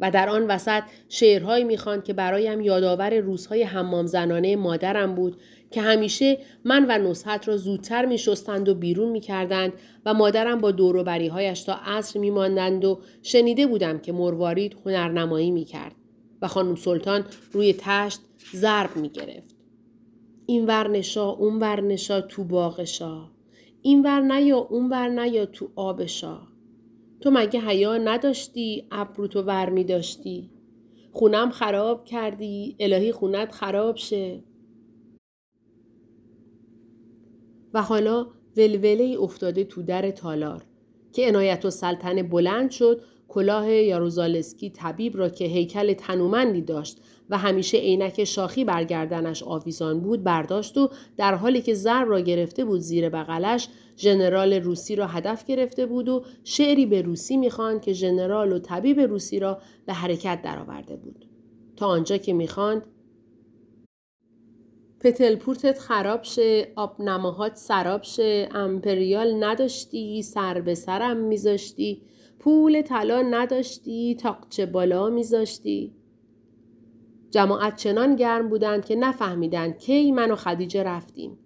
و 0.00 0.10
در 0.10 0.28
آن 0.28 0.46
وسط 0.46 0.82
شعرهایی 1.08 1.64
می‌خواند 1.64 2.04
که 2.04 2.12
برایم 2.12 2.60
یادآور 2.60 3.18
روزهای 3.18 3.62
حمام 3.62 4.06
زنانه 4.06 4.56
مادرم 4.56 5.14
بود 5.14 5.40
که 5.70 5.80
همیشه 5.80 6.38
من 6.64 6.86
و 6.88 7.10
نصحت 7.10 7.48
را 7.48 7.56
زودتر 7.56 8.06
می 8.06 8.18
شستند 8.18 8.68
و 8.68 8.74
بیرون 8.74 9.08
می 9.08 9.20
کردند 9.20 9.72
و 10.06 10.14
مادرم 10.14 10.60
با 10.60 10.70
دوروبری 10.70 11.28
هایش 11.28 11.62
تا 11.62 11.74
عصر 11.84 12.20
می 12.20 12.30
ماندند 12.30 12.84
و 12.84 13.00
شنیده 13.22 13.66
بودم 13.66 13.98
که 13.98 14.12
مروارید 14.12 14.76
هنرنمایی 14.84 15.50
می 15.50 15.64
کرد 15.64 15.94
و 16.42 16.48
خانم 16.48 16.74
سلطان 16.74 17.24
روی 17.52 17.74
تشت 17.78 18.20
ضرب 18.54 18.96
می 18.96 19.08
گرفت. 19.08 19.56
این 20.46 20.66
ورنشا 20.66 21.28
اون 21.30 21.58
ورنشا 21.58 22.20
تو 22.20 22.44
باغشا 22.44 23.30
این 23.82 24.02
ور 24.02 24.20
نیا 24.20 24.58
اون 24.58 24.88
ور 24.88 25.08
نیا 25.08 25.46
تو 25.46 25.70
آبشا 25.76 26.40
تو 27.20 27.30
مگه 27.30 27.60
حیا 27.60 27.96
نداشتی 27.96 28.86
ابروتو 28.90 29.42
ور 29.42 29.68
می 29.68 29.84
داشتی 29.84 30.50
خونم 31.12 31.50
خراب 31.50 32.04
کردی 32.04 32.76
الهی 32.80 33.12
خونت 33.12 33.52
خراب 33.52 33.96
شه. 33.96 34.42
و 37.74 37.82
حالا 37.82 38.26
ولوله 38.56 39.16
افتاده 39.20 39.64
تو 39.64 39.82
در 39.82 40.10
تالار 40.10 40.64
که 41.12 41.28
عنایت 41.28 41.64
و 41.64 41.70
سلطنه 41.70 42.22
بلند 42.22 42.70
شد 42.70 43.02
کلاه 43.28 43.72
یاروزالسکی 43.72 44.70
طبیب 44.70 45.16
را 45.16 45.28
که 45.28 45.44
هیکل 45.44 45.92
تنومندی 45.92 46.62
داشت 46.62 46.98
و 47.30 47.38
همیشه 47.38 47.78
عینک 47.78 48.24
شاخی 48.24 48.64
برگردنش 48.64 49.42
آویزان 49.42 50.00
بود 50.00 50.24
برداشت 50.24 50.78
و 50.78 50.90
در 51.16 51.34
حالی 51.34 51.62
که 51.62 51.74
زر 51.74 52.04
را 52.04 52.20
گرفته 52.20 52.64
بود 52.64 52.80
زیر 52.80 53.08
بغلش 53.08 53.68
ژنرال 53.96 54.52
روسی 54.52 54.96
را 54.96 55.06
هدف 55.06 55.44
گرفته 55.44 55.86
بود 55.86 56.08
و 56.08 56.24
شعری 56.44 56.86
به 56.86 57.02
روسی 57.02 57.36
می‌خواند 57.36 57.82
که 57.82 57.92
ژنرال 57.92 58.52
و 58.52 58.58
طبیب 58.58 59.00
روسی 59.00 59.38
را 59.38 59.58
به 59.86 59.92
حرکت 59.92 60.42
درآورده 60.42 60.96
بود. 60.96 61.26
تا 61.76 61.86
آنجا 61.86 62.16
که 62.16 62.32
می‌خواند 62.32 62.86
پتلپورتت 65.00 65.78
خراب 65.78 66.22
شه 66.22 66.72
آب 66.76 67.00
نماهات 67.00 67.56
سراب 67.56 68.02
شه 68.02 68.48
امپریال 68.54 69.44
نداشتی 69.44 70.22
سر 70.22 70.60
به 70.60 70.74
سرم 70.74 71.16
میذاشتی 71.16 72.02
پول 72.38 72.82
طلا 72.82 73.22
نداشتی 73.22 74.14
تاقچه 74.14 74.66
بالا 74.66 75.08
میذاشتی. 75.08 75.94
جماعت 77.30 77.76
چنان 77.76 78.16
گرم 78.16 78.48
بودند 78.48 78.84
که 78.84 78.96
نفهمیدند 78.96 79.78
کی 79.78 80.12
من 80.12 80.30
و 80.30 80.36
خدیجه 80.36 80.82
رفتیم. 80.82 81.38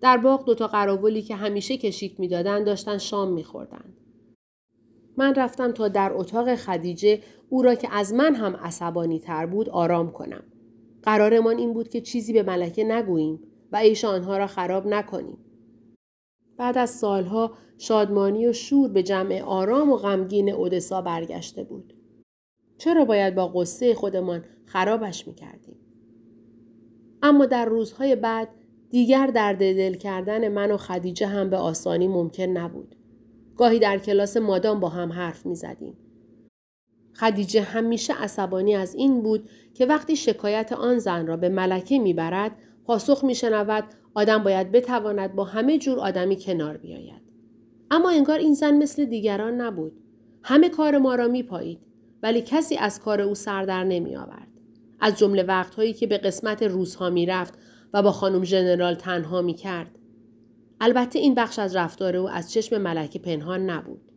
در 0.00 0.16
باغ 0.16 0.44
دوتا 0.44 0.66
قراولی 0.66 1.22
که 1.22 1.36
همیشه 1.36 1.76
کشیک 1.76 2.20
می‌دادند 2.20 2.66
داشتن 2.66 2.98
شام 2.98 3.32
میخوردند. 3.32 3.96
من 5.16 5.34
رفتم 5.34 5.72
تا 5.72 5.88
در 5.88 6.12
اتاق 6.14 6.54
خدیجه 6.54 7.20
او 7.48 7.62
را 7.62 7.74
که 7.74 7.88
از 7.92 8.14
من 8.14 8.34
هم 8.34 8.56
عصبانی 8.56 9.18
تر 9.18 9.46
بود 9.46 9.68
آرام 9.68 10.12
کنم. 10.12 10.44
قرارمان 11.02 11.58
این 11.58 11.72
بود 11.72 11.88
که 11.88 12.00
چیزی 12.00 12.32
به 12.32 12.42
ملکه 12.42 12.84
نگوییم 12.84 13.40
و 13.72 13.76
عیش 13.76 14.04
آنها 14.04 14.36
را 14.36 14.46
خراب 14.46 14.86
نکنیم. 14.86 15.38
بعد 16.56 16.78
از 16.78 16.90
سالها 16.90 17.52
شادمانی 17.78 18.46
و 18.46 18.52
شور 18.52 18.88
به 18.88 19.02
جمع 19.02 19.42
آرام 19.42 19.92
و 19.92 19.96
غمگین 19.96 20.52
اودسا 20.52 21.02
برگشته 21.02 21.64
بود. 21.64 21.94
چرا 22.78 23.04
باید 23.04 23.34
با 23.34 23.48
قصه 23.48 23.94
خودمان 23.94 24.44
خرابش 24.66 25.28
می‌کردیم؟ 25.28 25.76
اما 27.22 27.46
در 27.46 27.64
روزهای 27.64 28.16
بعد 28.16 28.48
دیگر 28.90 29.26
درد 29.26 29.58
دل 29.58 29.94
کردن 29.94 30.48
من 30.48 30.70
و 30.70 30.76
خدیجه 30.76 31.26
هم 31.26 31.50
به 31.50 31.56
آسانی 31.56 32.08
ممکن 32.08 32.42
نبود. 32.42 32.96
گاهی 33.56 33.78
در 33.78 33.98
کلاس 33.98 34.36
مادام 34.36 34.80
با 34.80 34.88
هم 34.88 35.12
حرف 35.12 35.46
می 35.46 35.54
زدیم. 35.54 35.96
خدیجه 37.14 37.62
همیشه 37.62 38.14
عصبانی 38.14 38.74
از 38.74 38.94
این 38.94 39.22
بود 39.22 39.48
که 39.74 39.86
وقتی 39.86 40.16
شکایت 40.16 40.72
آن 40.72 40.98
زن 40.98 41.26
را 41.26 41.36
به 41.36 41.48
ملکه 41.48 41.98
می‌برد 41.98 42.52
پاسخ 42.84 43.24
میشنود 43.24 43.84
آدم 44.14 44.42
باید 44.42 44.72
بتواند 44.72 45.34
با 45.34 45.44
همه 45.44 45.78
جور 45.78 45.98
آدمی 45.98 46.36
کنار 46.36 46.76
بیاید 46.76 47.22
اما 47.90 48.10
انگار 48.10 48.38
این 48.38 48.54
زن 48.54 48.76
مثل 48.76 49.04
دیگران 49.04 49.60
نبود 49.60 49.92
همه 50.42 50.68
کار 50.68 50.98
ما 50.98 51.14
را 51.14 51.28
میپایید 51.28 51.78
ولی 52.22 52.42
کسی 52.42 52.76
از 52.76 53.00
کار 53.00 53.20
او 53.20 53.34
سر 53.34 53.62
در 53.62 53.84
نمی 53.84 54.16
آورد. 54.16 54.48
از 55.00 55.18
جمله 55.18 55.42
وقتهایی 55.42 55.92
که 55.92 56.06
به 56.06 56.18
قسمت 56.18 56.62
روزها 56.62 57.10
می‌رفت 57.10 57.54
و 57.92 58.02
با 58.02 58.12
خانم 58.12 58.44
ژنرال 58.44 58.94
تنها 58.94 59.42
می 59.42 59.54
کرد. 59.54 59.98
البته 60.80 61.18
این 61.18 61.34
بخش 61.34 61.58
از 61.58 61.76
رفتار 61.76 62.16
او 62.16 62.28
از 62.28 62.52
چشم 62.52 62.78
ملکه 62.78 63.18
پنهان 63.18 63.70
نبود. 63.70 64.11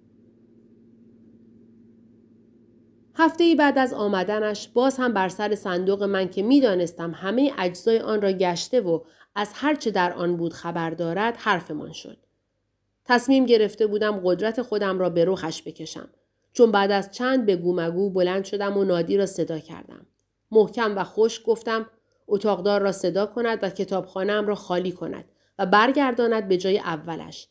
هفته 3.17 3.43
ای 3.43 3.55
بعد 3.55 3.77
از 3.77 3.93
آمدنش 3.93 4.67
باز 4.67 4.97
هم 4.97 5.13
بر 5.13 5.29
سر 5.29 5.55
صندوق 5.55 6.03
من 6.03 6.29
که 6.29 6.43
می‌دانستم 6.43 7.11
همه 7.11 7.51
اجزای 7.57 7.99
آن 7.99 8.21
را 8.21 8.31
گشته 8.31 8.81
و 8.81 8.99
از 9.35 9.51
هرچه 9.53 9.91
در 9.91 10.13
آن 10.13 10.37
بود 10.37 10.53
خبر 10.53 10.89
دارد 10.89 11.37
حرفمان 11.37 11.91
شد. 11.91 12.17
تصمیم 13.05 13.45
گرفته 13.45 13.87
بودم 13.87 14.21
قدرت 14.23 14.61
خودم 14.61 14.99
را 14.99 15.09
به 15.09 15.25
رخش 15.25 15.63
بکشم. 15.63 16.09
چون 16.53 16.71
بعد 16.71 16.91
از 16.91 17.11
چند 17.11 17.45
به 17.45 17.55
گومگو 17.55 18.09
بلند 18.09 18.45
شدم 18.45 18.77
و 18.77 18.83
نادی 18.83 19.17
را 19.17 19.25
صدا 19.25 19.59
کردم. 19.59 20.05
محکم 20.51 20.97
و 20.97 21.03
خوش 21.03 21.41
گفتم 21.45 21.89
اتاقدار 22.27 22.81
را 22.81 22.91
صدا 22.91 23.25
کند 23.25 23.59
و 23.61 23.69
کتابخانهام 23.69 24.47
را 24.47 24.55
خالی 24.55 24.91
کند 24.91 25.25
و 25.59 25.65
برگرداند 25.65 26.47
به 26.47 26.57
جای 26.57 26.79
اولش. 26.79 27.47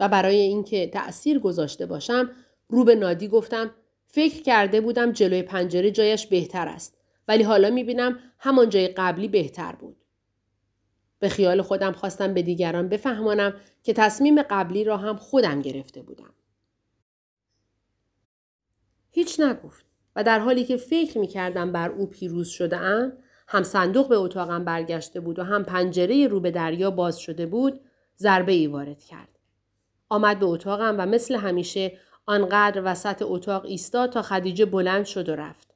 و 0.00 0.08
برای 0.08 0.36
اینکه 0.36 0.86
تأثیر 0.86 1.38
گذاشته 1.38 1.86
باشم 1.86 2.30
رو 2.68 2.84
به 2.84 2.94
نادی 2.94 3.28
گفتم 3.28 3.70
فکر 4.12 4.42
کرده 4.42 4.80
بودم 4.80 5.12
جلوی 5.12 5.42
پنجره 5.42 5.90
جایش 5.90 6.26
بهتر 6.26 6.68
است 6.68 6.98
ولی 7.28 7.42
حالا 7.42 7.70
می‌بینم 7.70 8.18
همان 8.38 8.68
جای 8.68 8.88
قبلی 8.88 9.28
بهتر 9.28 9.72
بود. 9.72 9.96
به 11.18 11.28
خیال 11.28 11.62
خودم 11.62 11.92
خواستم 11.92 12.34
به 12.34 12.42
دیگران 12.42 12.88
بفهمانم 12.88 13.54
که 13.82 13.92
تصمیم 13.92 14.42
قبلی 14.42 14.84
را 14.84 14.96
هم 14.96 15.16
خودم 15.16 15.62
گرفته 15.62 16.02
بودم. 16.02 16.34
هیچ 19.10 19.40
نگفت 19.40 19.84
و 20.16 20.24
در 20.24 20.38
حالی 20.38 20.64
که 20.64 20.76
فکر 20.76 21.18
می 21.18 21.26
کردم 21.26 21.72
بر 21.72 21.88
او 21.88 22.06
پیروز 22.06 22.48
شده 22.48 22.76
ام 22.76 23.12
هم 23.48 23.62
صندوق 23.62 24.08
به 24.08 24.16
اتاقم 24.16 24.64
برگشته 24.64 25.20
بود 25.20 25.38
و 25.38 25.42
هم 25.42 25.64
پنجره 25.64 26.26
رو 26.26 26.40
به 26.40 26.50
دریا 26.50 26.90
باز 26.90 27.18
شده 27.18 27.46
بود 27.46 27.80
ضربه 28.18 28.52
ای 28.52 28.66
وارد 28.66 29.02
کرد. 29.02 29.38
آمد 30.08 30.38
به 30.38 30.46
اتاقم 30.46 30.94
و 30.98 31.06
مثل 31.06 31.36
همیشه 31.36 31.98
آنقدر 32.30 32.82
وسط 32.84 33.22
اتاق 33.22 33.64
ایستاد 33.64 34.10
تا 34.10 34.22
خدیجه 34.22 34.64
بلند 34.64 35.04
شد 35.04 35.28
و 35.28 35.36
رفت. 35.36 35.74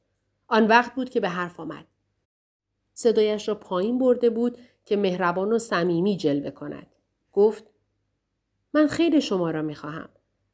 آن 0.48 0.66
وقت 0.66 0.94
بود 0.94 1.10
که 1.10 1.20
به 1.20 1.28
حرف 1.28 1.60
آمد. 1.60 1.86
صدایش 2.92 3.48
را 3.48 3.54
پایین 3.54 3.98
برده 3.98 4.30
بود 4.30 4.58
که 4.84 4.96
مهربان 4.96 5.52
و 5.52 5.58
صمیمی 5.58 6.16
جلوه 6.16 6.50
کند. 6.50 6.86
گفت 7.32 7.64
من 8.74 8.86
خیلی 8.86 9.20
شما 9.20 9.50
را 9.50 9.62
می 9.62 9.74
خواهم. 9.74 10.08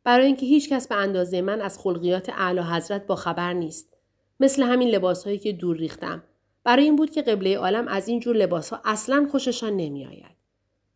برای 0.04 0.26
اینکه 0.26 0.47
هیچ 0.47 0.69
کس 0.69 0.88
به 0.88 0.95
اندازه 0.95 1.42
من 1.42 1.61
از 1.61 1.78
خلقیات 1.78 2.28
اعلی 2.28 2.61
حضرت 2.61 3.07
با 3.07 3.16
خبر 3.16 3.52
نیست. 3.52 3.97
مثل 4.40 4.62
همین 4.62 4.88
لباس 4.88 5.25
هایی 5.25 5.38
که 5.38 5.52
دور 5.52 5.76
ریختم. 5.76 6.23
برای 6.64 6.85
این 6.85 6.97
بود 6.97 7.11
که 7.11 7.23
قبله 7.23 7.59
عالم 7.59 7.88
از 7.88 8.09
این 8.09 8.21
جور 8.21 8.37
لباس 8.37 8.71
ها 8.71 8.80
اصلا 8.85 9.28
خوششان 9.30 9.76
نمی 9.76 10.07
آید. 10.07 10.37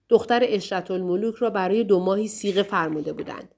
دختر 0.09 0.41
اشرت 0.43 0.91
الملوک 0.91 1.35
را 1.35 1.51
برای 1.51 1.85
دو 1.85 2.01
ماهی 2.01 2.29
سیغه 2.29 2.63
فرموده 2.63 3.13
بودند. 3.13 3.55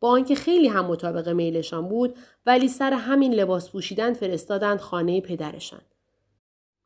با 0.00 0.10
آنکه 0.10 0.34
خیلی 0.34 0.68
هم 0.68 0.86
مطابق 0.86 1.28
میلشان 1.28 1.88
بود 1.88 2.16
ولی 2.46 2.68
سر 2.68 2.92
همین 2.92 3.34
لباس 3.34 3.70
پوشیدن 3.70 4.14
فرستادند 4.14 4.78
خانه 4.80 5.20
پدرشان. 5.20 5.82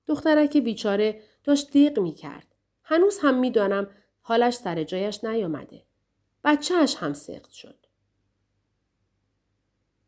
دخترک 0.07 0.57
بیچاره 0.57 1.21
داشت 1.45 1.71
دیق 1.71 1.99
می 1.99 2.15
کرد. 2.15 2.47
هنوز 2.83 3.19
هم 3.23 3.39
می‌دانم 3.41 3.87
حالش 4.21 4.55
سر 4.55 4.85
جایش 4.85 5.25
نیامده. 5.25 5.83
بچهش 6.45 6.97
هم 6.97 7.13
سخت 7.13 7.51
شد. 7.51 7.87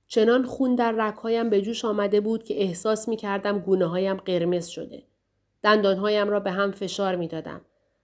چنان 0.09 0.45
خون 0.45 0.75
در 0.75 0.93
رکهایم 0.93 1.51
به 1.51 1.63
جوش 1.63 1.85
آمده 1.85 2.21
بود 2.21 2.45
که 2.45 2.63
احساس 2.63 3.09
می 3.09 3.17
کردم 3.17 3.59
گونه 3.59 3.87
هایم 3.87 4.17
قرمز 4.17 4.67
شده. 4.67 5.03
دندانهایم 5.63 6.29
را 6.29 6.41
به 6.41 6.51
هم 6.51 6.73
فشار 6.73 7.17
می 7.17 7.29
دادم 7.29 7.61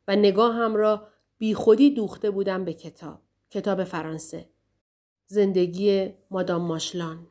و 0.08 0.16
نگاهم 0.16 0.74
را 0.74 1.08
بی 1.38 1.54
خودی 1.54 1.90
دوخته 1.90 2.30
بودم 2.30 2.64
به 2.64 2.72
کتاب. 2.72 3.20
کتاب 3.50 3.84
فرانسه. 3.84 4.51
زندگی 5.32 6.14
مادام 6.30 6.62
ماشلان. 6.62 7.26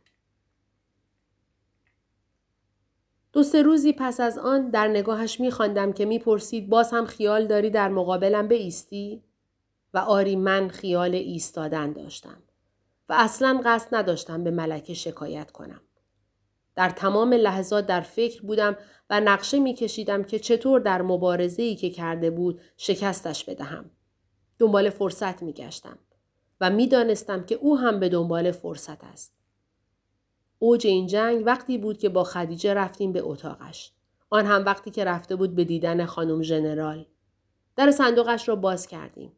دو 3.33 3.43
سه 3.43 3.61
روزی 3.61 3.93
پس 3.93 4.19
از 4.19 4.37
آن 4.37 4.69
در 4.69 4.87
نگاهش 4.87 5.39
می 5.39 5.51
خواندم 5.51 5.93
که 5.93 6.05
می‌پرسید 6.05 6.69
باز 6.69 6.91
هم 6.91 7.05
خیال 7.05 7.47
داری 7.47 7.69
در 7.69 7.89
مقابلم 7.89 8.49
ایستی؟ 8.49 9.23
و 9.93 9.97
آری 9.97 10.35
من 10.35 10.67
خیال 10.67 11.15
ایستادن 11.15 11.93
داشتم. 11.93 12.43
و 13.09 13.13
اصلا 13.17 13.61
قصد 13.65 13.95
نداشتم 13.95 14.43
به 14.43 14.51
ملکه 14.51 14.93
شکایت 14.93 15.51
کنم. 15.51 15.81
در 16.75 16.89
تمام 16.89 17.33
لحظات 17.33 17.85
در 17.85 18.01
فکر 18.01 18.41
بودم 18.41 18.77
و 19.09 19.19
نقشه 19.19 19.59
می 19.59 19.73
کشیدم 19.73 20.23
که 20.23 20.39
چطور 20.39 20.79
در 20.79 21.01
مبارزه 21.01 21.63
ای 21.63 21.75
که 21.75 21.89
کرده 21.89 22.29
بود 22.29 22.61
شکستش 22.77 23.45
بدهم. 23.45 23.91
دنبال 24.59 24.89
فرصت 24.89 25.43
می 25.43 25.53
گشتم 25.53 25.97
و 26.61 26.69
می 26.69 26.87
دانستم 26.87 27.43
که 27.43 27.55
او 27.55 27.77
هم 27.77 27.99
به 27.99 28.09
دنبال 28.09 28.51
فرصت 28.51 29.03
است. 29.03 29.33
اوج 30.59 30.87
این 30.87 31.07
جنگ 31.07 31.43
وقتی 31.45 31.77
بود 31.77 31.97
که 31.97 32.09
با 32.09 32.23
خدیجه 32.23 32.73
رفتیم 32.73 33.11
به 33.11 33.21
اتاقش. 33.23 33.91
آن 34.29 34.45
هم 34.45 34.65
وقتی 34.65 34.91
که 34.91 35.03
رفته 35.03 35.35
بود 35.35 35.55
به 35.55 35.63
دیدن 35.63 36.05
خانم 36.05 36.41
ژنرال. 36.41 37.05
در 37.75 37.91
صندوقش 37.91 38.49
را 38.49 38.55
باز 38.55 38.87
کردیم. 38.87 39.31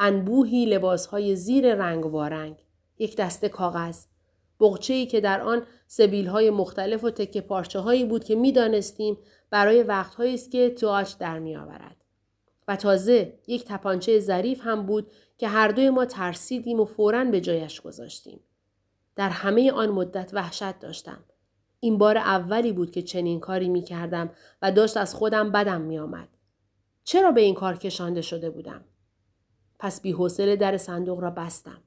انبوهی 0.00 0.66
لباسهای 0.66 1.36
زیر 1.36 1.74
رنگ 1.74 2.06
وارنگ. 2.06 2.56
یک 2.98 3.16
دسته 3.16 3.48
کاغذ 3.48 4.04
بغچه 4.60 4.94
ای 4.94 5.06
که 5.06 5.20
در 5.20 5.40
آن 5.40 5.62
سبیل 5.86 6.26
های 6.26 6.50
مختلف 6.50 7.04
و 7.04 7.10
تکه 7.10 7.40
پارچه 7.40 7.78
هایی 7.78 8.04
بود 8.04 8.24
که 8.24 8.34
می‌دانستیم 8.34 9.18
برای 9.50 9.82
وقتهایی 9.82 10.34
است 10.34 10.50
که 10.50 10.70
تواش 10.70 11.12
در 11.12 11.38
می 11.38 11.56
آورد. 11.56 11.96
و 12.68 12.76
تازه 12.76 13.38
یک 13.46 13.64
تپانچه 13.64 14.20
ظریف 14.20 14.60
هم 14.64 14.86
بود 14.86 15.10
که 15.38 15.48
هر 15.48 15.68
دوی 15.68 15.90
ما 15.90 16.04
ترسیدیم 16.04 16.80
و 16.80 16.84
فوراً 16.84 17.24
به 17.24 17.40
جایش 17.40 17.80
گذاشتیم. 17.80 18.40
در 19.16 19.28
همه 19.28 19.72
آن 19.72 19.88
مدت 19.88 20.30
وحشت 20.34 20.78
داشتم. 20.78 21.24
این 21.80 21.98
بار 21.98 22.18
اولی 22.18 22.72
بود 22.72 22.90
که 22.90 23.02
چنین 23.02 23.40
کاری 23.40 23.68
می 23.68 23.82
کردم 23.82 24.30
و 24.62 24.72
داشت 24.72 24.96
از 24.96 25.14
خودم 25.14 25.52
بدم 25.52 25.80
می 25.80 25.98
آمد. 25.98 26.28
چرا 27.04 27.32
به 27.32 27.40
این 27.40 27.54
کار 27.54 27.76
کشانده 27.76 28.22
شده 28.22 28.50
بودم؟ 28.50 28.84
پس 29.78 30.00
بی 30.00 30.12
حوصله 30.12 30.56
در 30.56 30.76
صندوق 30.76 31.20
را 31.20 31.30
بستم. 31.30 31.82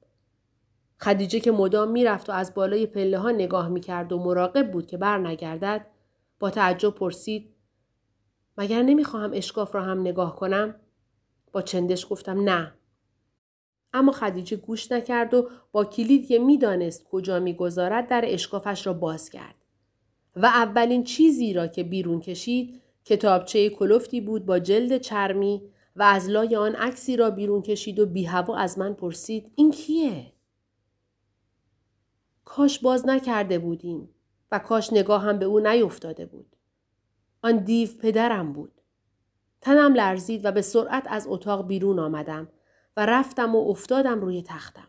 خدیجه 1.00 1.40
که 1.40 1.52
مدام 1.52 1.90
می‌رفت 1.90 2.30
و 2.30 2.32
از 2.32 2.54
بالای 2.54 2.86
پله 2.86 3.18
ها 3.18 3.30
نگاه 3.30 3.68
می‌کرد 3.68 4.12
و 4.12 4.18
مراقب 4.18 4.70
بود 4.70 4.86
که 4.86 4.96
بر 4.96 5.18
نگردد 5.18 5.86
با 6.38 6.50
تعجب 6.50 6.90
پرسید 6.90 7.54
مگر 8.58 8.82
نمی‌خواهم 8.82 9.30
اشکاف 9.34 9.74
را 9.74 9.82
هم 9.82 10.00
نگاه 10.00 10.36
کنم؟ 10.36 10.74
با 11.52 11.62
چندش 11.62 12.06
گفتم 12.10 12.40
نه. 12.40 12.74
اما 13.94 14.12
خدیجه 14.12 14.56
گوش 14.56 14.92
نکرد 14.92 15.34
و 15.34 15.50
با 15.72 15.84
کلید 15.84 16.28
که 16.28 16.38
می‌دانست 16.38 17.04
کجا 17.04 17.40
می‌گذارد 17.40 18.08
در 18.08 18.24
اشکافش 18.26 18.86
را 18.86 18.92
باز 18.92 19.30
کرد. 19.30 19.54
و 20.36 20.46
اولین 20.46 21.04
چیزی 21.04 21.52
را 21.52 21.66
که 21.66 21.82
بیرون 21.82 22.20
کشید 22.20 22.82
کتابچه 23.04 23.70
کلفتی 23.70 24.20
بود 24.20 24.46
با 24.46 24.58
جلد 24.58 24.98
چرمی 24.98 25.62
و 25.96 26.02
از 26.02 26.28
لای 26.28 26.56
آن 26.56 26.74
عکسی 26.74 27.16
را 27.16 27.30
بیرون 27.30 27.62
کشید 27.62 27.98
و 27.98 28.06
بی 28.06 28.24
هوا 28.24 28.56
از 28.56 28.78
من 28.78 28.94
پرسید 28.94 29.52
این 29.54 29.70
کیه؟ 29.70 30.32
کاش 32.44 32.78
باز 32.78 33.06
نکرده 33.06 33.58
بودیم 33.58 34.08
و 34.52 34.58
کاش 34.58 34.92
نگاه 34.92 35.22
هم 35.22 35.38
به 35.38 35.44
او 35.44 35.60
نیفتاده 35.60 36.26
بود. 36.26 36.56
آن 37.42 37.56
دیو 37.56 37.88
پدرم 38.00 38.52
بود. 38.52 38.80
تنم 39.60 39.94
لرزید 39.94 40.44
و 40.44 40.52
به 40.52 40.62
سرعت 40.62 41.06
از 41.06 41.26
اتاق 41.28 41.66
بیرون 41.66 41.98
آمدم 41.98 42.48
و 42.96 43.06
رفتم 43.06 43.56
و 43.56 43.70
افتادم 43.70 44.20
روی 44.20 44.42
تختم. 44.42 44.88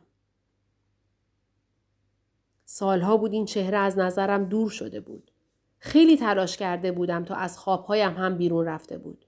سالها 2.65 3.17
بود 3.17 3.33
این 3.33 3.45
چهره 3.45 3.77
از 3.77 3.97
نظرم 3.97 4.45
دور 4.45 4.69
شده 4.69 4.99
بود. 4.99 5.31
خیلی 5.79 6.17
تلاش 6.17 6.57
کرده 6.57 6.91
بودم 6.91 7.25
تا 7.25 7.35
از 7.35 7.59
خوابهایم 7.59 8.13
هم 8.13 8.37
بیرون 8.37 8.65
رفته 8.65 8.97
بود. 8.97 9.25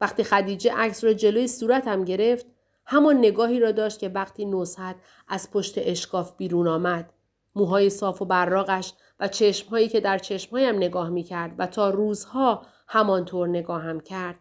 وقتی 0.00 0.24
خدیجه 0.24 0.72
عکس 0.74 1.04
را 1.04 1.12
جلوی 1.12 1.48
صورتم 1.48 2.04
گرفت 2.04 2.46
همان 2.86 3.18
نگاهی 3.18 3.60
را 3.60 3.72
داشت 3.72 3.98
که 3.98 4.08
وقتی 4.08 4.44
نوزهد 4.44 4.96
از 5.28 5.50
پشت 5.50 5.74
اشکاف 5.76 6.36
بیرون 6.36 6.68
آمد 6.68 7.12
موهای 7.54 7.90
صاف 7.90 8.22
و 8.22 8.24
براغش 8.24 8.92
و 9.20 9.28
چشمهایی 9.28 9.88
که 9.88 10.00
در 10.00 10.18
چشمهایم 10.18 10.76
نگاه 10.76 11.08
می 11.08 11.22
کرد 11.22 11.54
و 11.58 11.66
تا 11.66 11.90
روزها 11.90 12.66
همانطور 12.88 13.48
نگاهم 13.48 14.00
کرد 14.00 14.36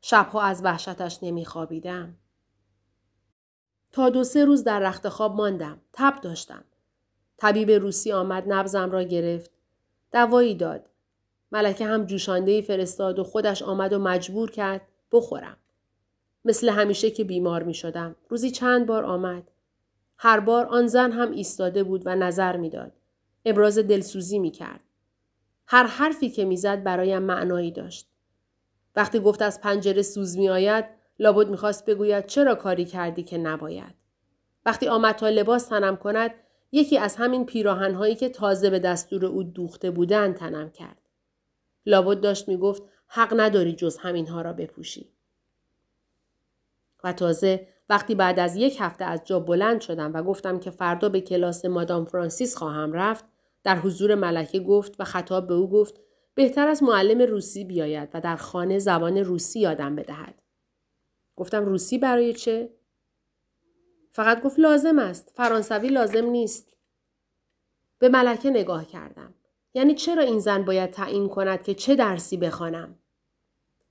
شبها 0.00 0.42
از 0.42 0.64
وحشتش 0.64 1.18
نمی 1.22 1.44
خوابیدم. 1.44 2.16
تا 3.96 4.08
دو 4.08 4.24
سه 4.24 4.44
روز 4.44 4.64
در 4.64 4.80
رخت 4.80 5.08
خواب 5.08 5.36
ماندم. 5.36 5.80
تب 5.92 6.20
داشتم. 6.20 6.64
طبیب 7.36 7.70
روسی 7.70 8.12
آمد 8.12 8.44
نبزم 8.46 8.90
را 8.90 9.02
گرفت. 9.02 9.50
دوایی 10.12 10.54
داد. 10.54 10.88
ملکه 11.52 11.86
هم 11.86 12.04
جوشانده 12.04 12.62
فرستاد 12.62 13.18
و 13.18 13.24
خودش 13.24 13.62
آمد 13.62 13.92
و 13.92 13.98
مجبور 13.98 14.50
کرد 14.50 14.80
بخورم. 15.12 15.56
مثل 16.44 16.68
همیشه 16.68 17.10
که 17.10 17.24
بیمار 17.24 17.62
می 17.62 17.74
شدم. 17.74 18.16
روزی 18.28 18.50
چند 18.50 18.86
بار 18.86 19.04
آمد. 19.04 19.50
هر 20.18 20.40
بار 20.40 20.66
آن 20.66 20.86
زن 20.86 21.12
هم 21.12 21.30
ایستاده 21.30 21.82
بود 21.82 22.02
و 22.04 22.16
نظر 22.16 22.56
می‌داد. 22.56 22.92
ابراز 23.44 23.78
دلسوزی 23.78 24.38
می 24.38 24.50
کرد. 24.50 24.80
هر 25.66 25.86
حرفی 25.86 26.30
که 26.30 26.44
می‌زد 26.44 26.82
برایم 26.82 27.22
معنایی 27.22 27.72
داشت. 27.72 28.08
وقتی 28.96 29.20
گفت 29.20 29.42
از 29.42 29.60
پنجره 29.60 30.02
سوز 30.02 30.38
می 30.38 30.48
آید 30.48 30.95
لابد 31.18 31.48
می‌خواست 31.48 31.86
بگوید 31.86 32.26
چرا 32.26 32.54
کاری 32.54 32.84
کردی 32.84 33.22
که 33.22 33.38
نباید. 33.38 33.94
وقتی 34.66 34.88
آمد 34.88 35.14
تا 35.14 35.28
لباس 35.28 35.66
تنم 35.66 35.96
کند 35.96 36.30
یکی 36.72 36.98
از 36.98 37.16
همین 37.16 37.46
پیراهنهایی 37.46 38.14
که 38.14 38.28
تازه 38.28 38.70
به 38.70 38.78
دستور 38.78 39.26
او 39.26 39.42
دوخته 39.42 39.90
بودند 39.90 40.34
تنم 40.36 40.70
کرد. 40.70 40.98
لابد 41.86 42.20
داشت 42.20 42.48
می‌گفت 42.48 42.82
حق 43.06 43.34
نداری 43.40 43.72
جز 43.72 43.96
همینها 43.98 44.40
را 44.40 44.52
بپوشی. 44.52 45.12
و 47.04 47.12
تازه 47.12 47.68
وقتی 47.88 48.14
بعد 48.14 48.38
از 48.38 48.56
یک 48.56 48.76
هفته 48.80 49.04
از 49.04 49.20
جا 49.24 49.40
بلند 49.40 49.80
شدم 49.80 50.12
و 50.14 50.22
گفتم 50.22 50.58
که 50.58 50.70
فردا 50.70 51.08
به 51.08 51.20
کلاس 51.20 51.64
مادام 51.64 52.04
فرانسیس 52.04 52.56
خواهم 52.56 52.92
رفت 52.92 53.24
در 53.64 53.78
حضور 53.78 54.14
ملکه 54.14 54.60
گفت 54.60 55.00
و 55.00 55.04
خطاب 55.04 55.46
به 55.46 55.54
او 55.54 55.70
گفت 55.70 56.00
بهتر 56.34 56.68
از 56.68 56.82
معلم 56.82 57.22
روسی 57.22 57.64
بیاید 57.64 58.08
و 58.14 58.20
در 58.20 58.36
خانه 58.36 58.78
زبان 58.78 59.16
روسی 59.16 59.60
یادم 59.60 59.96
بدهد. 59.96 60.42
گفتم 61.36 61.64
روسی 61.64 61.98
برای 61.98 62.32
چه؟ 62.32 62.70
فقط 64.12 64.42
گفت 64.42 64.58
لازم 64.58 64.98
است. 64.98 65.32
فرانسوی 65.34 65.88
لازم 65.88 66.24
نیست. 66.24 66.76
به 67.98 68.08
ملکه 68.08 68.50
نگاه 68.50 68.84
کردم. 68.84 69.34
یعنی 69.74 69.94
چرا 69.94 70.22
این 70.22 70.38
زن 70.38 70.64
باید 70.64 70.90
تعیین 70.90 71.28
کند 71.28 71.62
که 71.62 71.74
چه 71.74 71.94
درسی 71.94 72.36
بخوانم؟ 72.36 72.98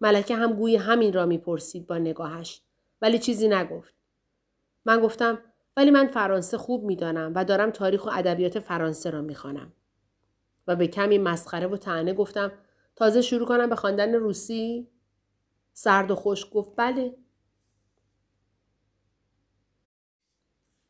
ملکه 0.01 0.35
هم 0.35 0.53
گوی 0.53 0.75
همین 0.75 1.13
را 1.13 1.25
می‌پرسید 1.25 1.87
با 1.87 1.97
نگاهش 1.97 2.61
ولی 3.01 3.19
چیزی 3.19 3.47
نگفت. 3.47 3.93
من 4.85 4.99
گفتم 4.99 5.39
ولی 5.77 5.91
من 5.91 6.07
فرانسه 6.07 6.57
خوب 6.57 6.83
می‌دانم 6.83 7.31
و 7.35 7.45
دارم 7.45 7.71
تاریخ 7.71 8.05
و 8.05 8.09
ادبیات 8.13 8.59
فرانسه 8.59 9.09
را 9.09 9.21
می‌خوانم. 9.21 9.73
و 10.67 10.75
به 10.75 10.87
کمی 10.87 11.17
مسخره 11.17 11.67
و 11.67 11.77
تعنه 11.77 12.13
گفتم 12.13 12.51
تازه 12.95 13.21
شروع 13.21 13.47
کنم 13.47 13.69
به 13.69 13.75
خواندن 13.75 14.13
روسی؟ 14.13 14.87
سرد 15.73 16.11
و 16.11 16.15
خوش 16.15 16.47
گفت 16.51 16.71
بله. 16.75 17.17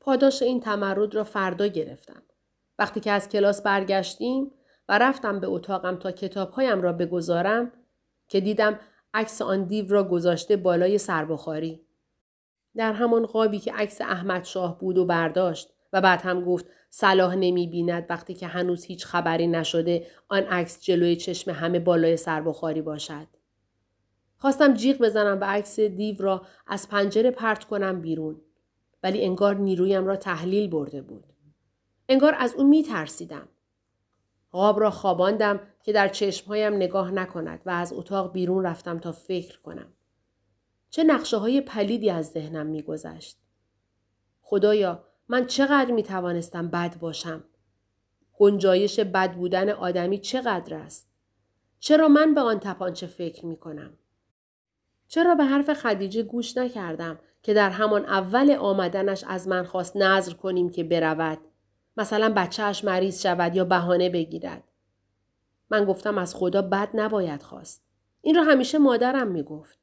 پاداش 0.05 0.41
این 0.41 0.59
تمرد 0.59 1.15
را 1.15 1.23
فردا 1.23 1.67
گرفتم. 1.67 2.21
وقتی 2.79 2.99
که 2.99 3.11
از 3.11 3.29
کلاس 3.29 3.61
برگشتیم 3.61 4.51
و 4.89 4.97
رفتم 4.97 5.39
به 5.39 5.47
اتاقم 5.47 5.95
تا 5.95 6.11
کتابهایم 6.11 6.81
را 6.81 6.93
بگذارم 6.93 7.71
که 8.27 8.39
دیدم 8.39 8.79
عکس 9.13 9.41
آن 9.41 9.63
دیو 9.63 9.93
را 9.93 10.03
گذاشته 10.03 10.57
بالای 10.57 10.97
سربخاری. 10.97 11.81
در 12.75 12.93
همان 12.93 13.25
قابی 13.25 13.59
که 13.59 13.73
عکس 13.73 14.01
احمد 14.01 14.43
شاه 14.43 14.79
بود 14.79 14.97
و 14.97 15.05
برداشت 15.05 15.69
و 15.93 16.01
بعد 16.01 16.21
هم 16.21 16.43
گفت 16.43 16.65
صلاح 16.89 17.35
نمی 17.35 17.67
بیند 17.67 18.05
وقتی 18.09 18.33
که 18.33 18.47
هنوز 18.47 18.83
هیچ 18.83 19.05
خبری 19.05 19.47
نشده 19.47 20.07
آن 20.27 20.43
عکس 20.43 20.81
جلوی 20.81 21.15
چشم 21.15 21.51
همه 21.51 21.79
بالای 21.79 22.17
سربخاری 22.17 22.81
باشد. 22.81 23.27
خواستم 24.37 24.73
جیغ 24.73 24.97
بزنم 24.97 25.41
و 25.41 25.43
عکس 25.43 25.79
دیو 25.79 26.15
را 26.19 26.45
از 26.67 26.89
پنجره 26.89 27.31
پرت 27.31 27.63
کنم 27.63 28.01
بیرون. 28.01 28.41
ولی 29.03 29.25
انگار 29.25 29.55
نیرویم 29.55 30.07
را 30.07 30.15
تحلیل 30.15 30.69
برده 30.69 31.01
بود. 31.01 31.23
انگار 32.09 32.35
از 32.39 32.55
او 32.55 32.63
می 32.63 32.83
ترسیدم. 32.83 33.47
غاب 34.51 34.79
را 34.79 34.91
خواباندم 34.91 35.59
که 35.83 35.93
در 35.93 36.07
چشمهایم 36.07 36.73
نگاه 36.73 37.11
نکند 37.11 37.61
و 37.65 37.69
از 37.69 37.93
اتاق 37.93 38.31
بیرون 38.31 38.65
رفتم 38.65 38.99
تا 38.99 39.11
فکر 39.11 39.59
کنم. 39.61 39.93
چه 40.89 41.03
نقشه 41.03 41.37
های 41.37 41.61
پلیدی 41.61 42.09
از 42.09 42.27
ذهنم 42.29 42.65
میگذشت. 42.65 43.37
خدایا 44.41 45.03
من 45.27 45.45
چقدر 45.45 45.91
می 45.91 46.03
توانستم 46.03 46.67
بد 46.67 46.99
باشم؟ 46.99 47.43
گنجایش 48.33 48.99
بد 48.99 49.33
بودن 49.35 49.69
آدمی 49.69 50.19
چقدر 50.19 50.75
است؟ 50.75 51.07
چرا 51.79 52.07
من 52.07 52.33
به 52.33 52.41
آن 52.41 52.59
تپانچه 52.59 53.07
فکر 53.07 53.45
می 53.45 53.57
کنم؟ 53.57 53.97
چرا 55.07 55.35
به 55.35 55.43
حرف 55.43 55.73
خدیجه 55.73 56.23
گوش 56.23 56.57
نکردم 56.57 57.19
که 57.45 57.53
در 57.53 57.69
همان 57.69 58.05
اول 58.05 58.51
آمدنش 58.51 59.23
از 59.27 59.47
من 59.47 59.63
خواست 59.63 59.97
نظر 59.97 60.33
کنیم 60.33 60.69
که 60.69 60.83
برود. 60.83 61.37
مثلا 61.97 62.33
بچهش 62.35 62.83
مریض 62.83 63.21
شود 63.21 63.55
یا 63.55 63.65
بهانه 63.65 64.09
بگیرد. 64.09 64.63
من 65.69 65.85
گفتم 65.85 66.17
از 66.17 66.35
خدا 66.35 66.61
بد 66.61 66.89
نباید 66.93 67.43
خواست. 67.43 67.83
این 68.21 68.35
را 68.35 68.43
همیشه 68.43 68.77
مادرم 68.77 69.27
می‌گفت. 69.27 69.79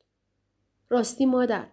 راستی 0.90 1.26
مادر 1.26 1.66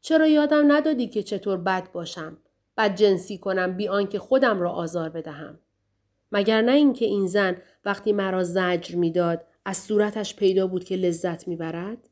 چرا 0.00 0.26
یادم 0.26 0.72
ندادی 0.72 1.08
که 1.08 1.22
چطور 1.22 1.56
بد 1.56 1.92
باشم؟ 1.92 2.38
بد 2.76 2.94
جنسی 2.94 3.38
کنم 3.38 3.76
بی 3.76 3.88
آنکه 3.88 4.18
خودم 4.18 4.60
را 4.60 4.72
آزار 4.72 5.08
بدهم. 5.08 5.58
مگر 6.32 6.62
نه 6.62 6.72
اینکه 6.72 7.04
این 7.04 7.26
زن 7.26 7.56
وقتی 7.84 8.12
مرا 8.12 8.44
زجر 8.44 8.96
می‌داد 8.96 9.46
از 9.64 9.76
صورتش 9.76 10.36
پیدا 10.36 10.66
بود 10.66 10.84
که 10.84 10.96
لذت 10.96 11.48
می‌برد؟ 11.48 12.05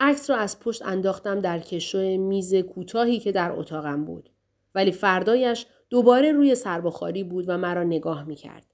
عکس 0.00 0.30
را 0.30 0.36
از 0.36 0.60
پشت 0.60 0.82
انداختم 0.82 1.40
در 1.40 1.58
کشو 1.58 1.98
میز 1.98 2.54
کوتاهی 2.54 3.18
که 3.18 3.32
در 3.32 3.52
اتاقم 3.52 4.04
بود. 4.04 4.30
ولی 4.74 4.92
فردایش 4.92 5.66
دوباره 5.90 6.32
روی 6.32 6.54
سربخاری 6.54 7.24
بود 7.24 7.44
و 7.48 7.58
مرا 7.58 7.82
نگاه 7.82 8.24
می 8.24 8.36
کرد. 8.36 8.66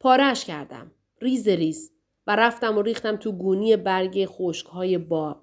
پارش 0.00 0.44
کردم. 0.44 0.90
ریز 1.20 1.48
ریز. 1.48 1.92
و 2.26 2.36
رفتم 2.36 2.78
و 2.78 2.82
ریختم 2.82 3.16
تو 3.16 3.32
گونی 3.32 3.76
برگ 3.76 4.26
خشکهای 4.26 4.98
باغ. 4.98 5.40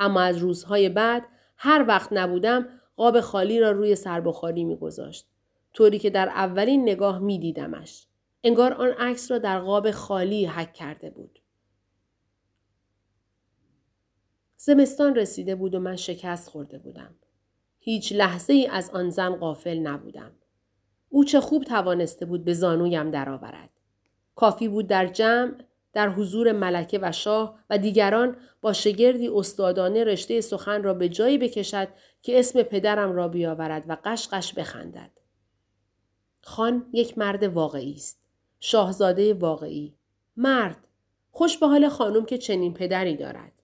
اما 0.00 0.20
از 0.20 0.38
روزهای 0.38 0.88
بعد 0.88 1.24
هر 1.56 1.84
وقت 1.88 2.12
نبودم 2.12 2.68
قاب 2.96 3.20
خالی 3.20 3.60
را 3.60 3.70
روی 3.70 3.94
سربخاری 3.94 4.64
می 4.64 4.76
گذاشت. 4.76 5.26
طوری 5.74 5.98
که 5.98 6.10
در 6.10 6.28
اولین 6.28 6.82
نگاه 6.82 7.18
می 7.18 7.38
دیدمش. 7.38 8.06
انگار 8.44 8.72
آن 8.72 8.88
عکس 8.88 9.30
را 9.30 9.38
در 9.38 9.58
قاب 9.58 9.90
خالی 9.90 10.46
حک 10.46 10.72
کرده 10.72 11.10
بود. 11.10 11.38
زمستان 14.62 15.14
رسیده 15.14 15.54
بود 15.54 15.74
و 15.74 15.80
من 15.80 15.96
شکست 15.96 16.50
خورده 16.50 16.78
بودم. 16.78 17.14
هیچ 17.78 18.12
لحظه 18.12 18.52
ای 18.52 18.66
از 18.66 18.90
آن 18.90 19.10
زن 19.10 19.36
قافل 19.36 19.78
نبودم. 19.78 20.32
او 21.08 21.24
چه 21.24 21.40
خوب 21.40 21.64
توانسته 21.64 22.26
بود 22.26 22.44
به 22.44 22.54
زانویم 22.54 23.10
درآورد. 23.10 23.70
کافی 24.34 24.68
بود 24.68 24.86
در 24.86 25.06
جمع 25.06 25.54
در 25.92 26.08
حضور 26.08 26.52
ملکه 26.52 26.98
و 27.02 27.12
شاه 27.12 27.58
و 27.70 27.78
دیگران 27.78 28.36
با 28.60 28.72
شگردی 28.72 29.28
استادانه 29.28 30.04
رشته 30.04 30.40
سخن 30.40 30.82
را 30.82 30.94
به 30.94 31.08
جایی 31.08 31.38
بکشد 31.38 31.88
که 32.22 32.38
اسم 32.38 32.62
پدرم 32.62 33.12
را 33.12 33.28
بیاورد 33.28 33.84
و 33.88 33.96
قشقش 34.04 34.54
بخندد. 34.54 35.10
خان 36.42 36.86
یک 36.92 37.18
مرد 37.18 37.42
واقعی 37.42 37.94
است. 37.94 38.20
شاهزاده 38.60 39.34
واقعی. 39.34 39.94
مرد. 40.36 40.88
خوش 41.30 41.58
به 41.58 41.66
حال 41.66 41.88
خانم 41.88 42.24
که 42.24 42.38
چنین 42.38 42.74
پدری 42.74 43.16
دارد. 43.16 43.59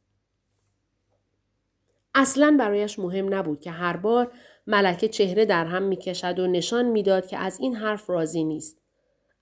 اصلا 2.18 2.56
برایش 2.58 2.98
مهم 2.98 3.34
نبود 3.34 3.60
که 3.60 3.70
هر 3.70 3.96
بار 3.96 4.32
ملکه 4.66 5.08
چهره 5.08 5.44
در 5.44 5.64
هم 5.64 5.82
می‌کشد 5.82 6.38
و 6.38 6.46
نشان 6.46 6.84
می‌داد 6.84 7.26
که 7.26 7.38
از 7.38 7.60
این 7.60 7.74
حرف 7.74 8.10
راضی 8.10 8.44
نیست. 8.44 8.78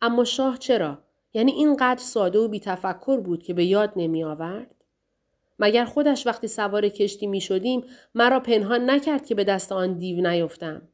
اما 0.02 0.24
شاه 0.24 0.58
چرا؟ 0.58 0.98
یعنی 1.34 1.52
اینقدر 1.52 2.00
ساده 2.00 2.38
و 2.38 2.48
بیتفکر 2.48 3.20
بود 3.20 3.42
که 3.42 3.54
به 3.54 3.64
یاد 3.64 3.92
نمی 3.96 4.24
آورد؟ 4.24 4.74
مگر 5.58 5.84
خودش 5.84 6.26
وقتی 6.26 6.48
سوار 6.48 6.88
کشتی 6.88 7.26
می 7.26 7.40
شدیم 7.40 7.84
مرا 8.14 8.40
پنهان 8.40 8.90
نکرد 8.90 9.26
که 9.26 9.34
به 9.34 9.44
دست 9.44 9.72
آن 9.72 9.98
دیو 9.98 10.30
نیفتم؟ 10.30 10.88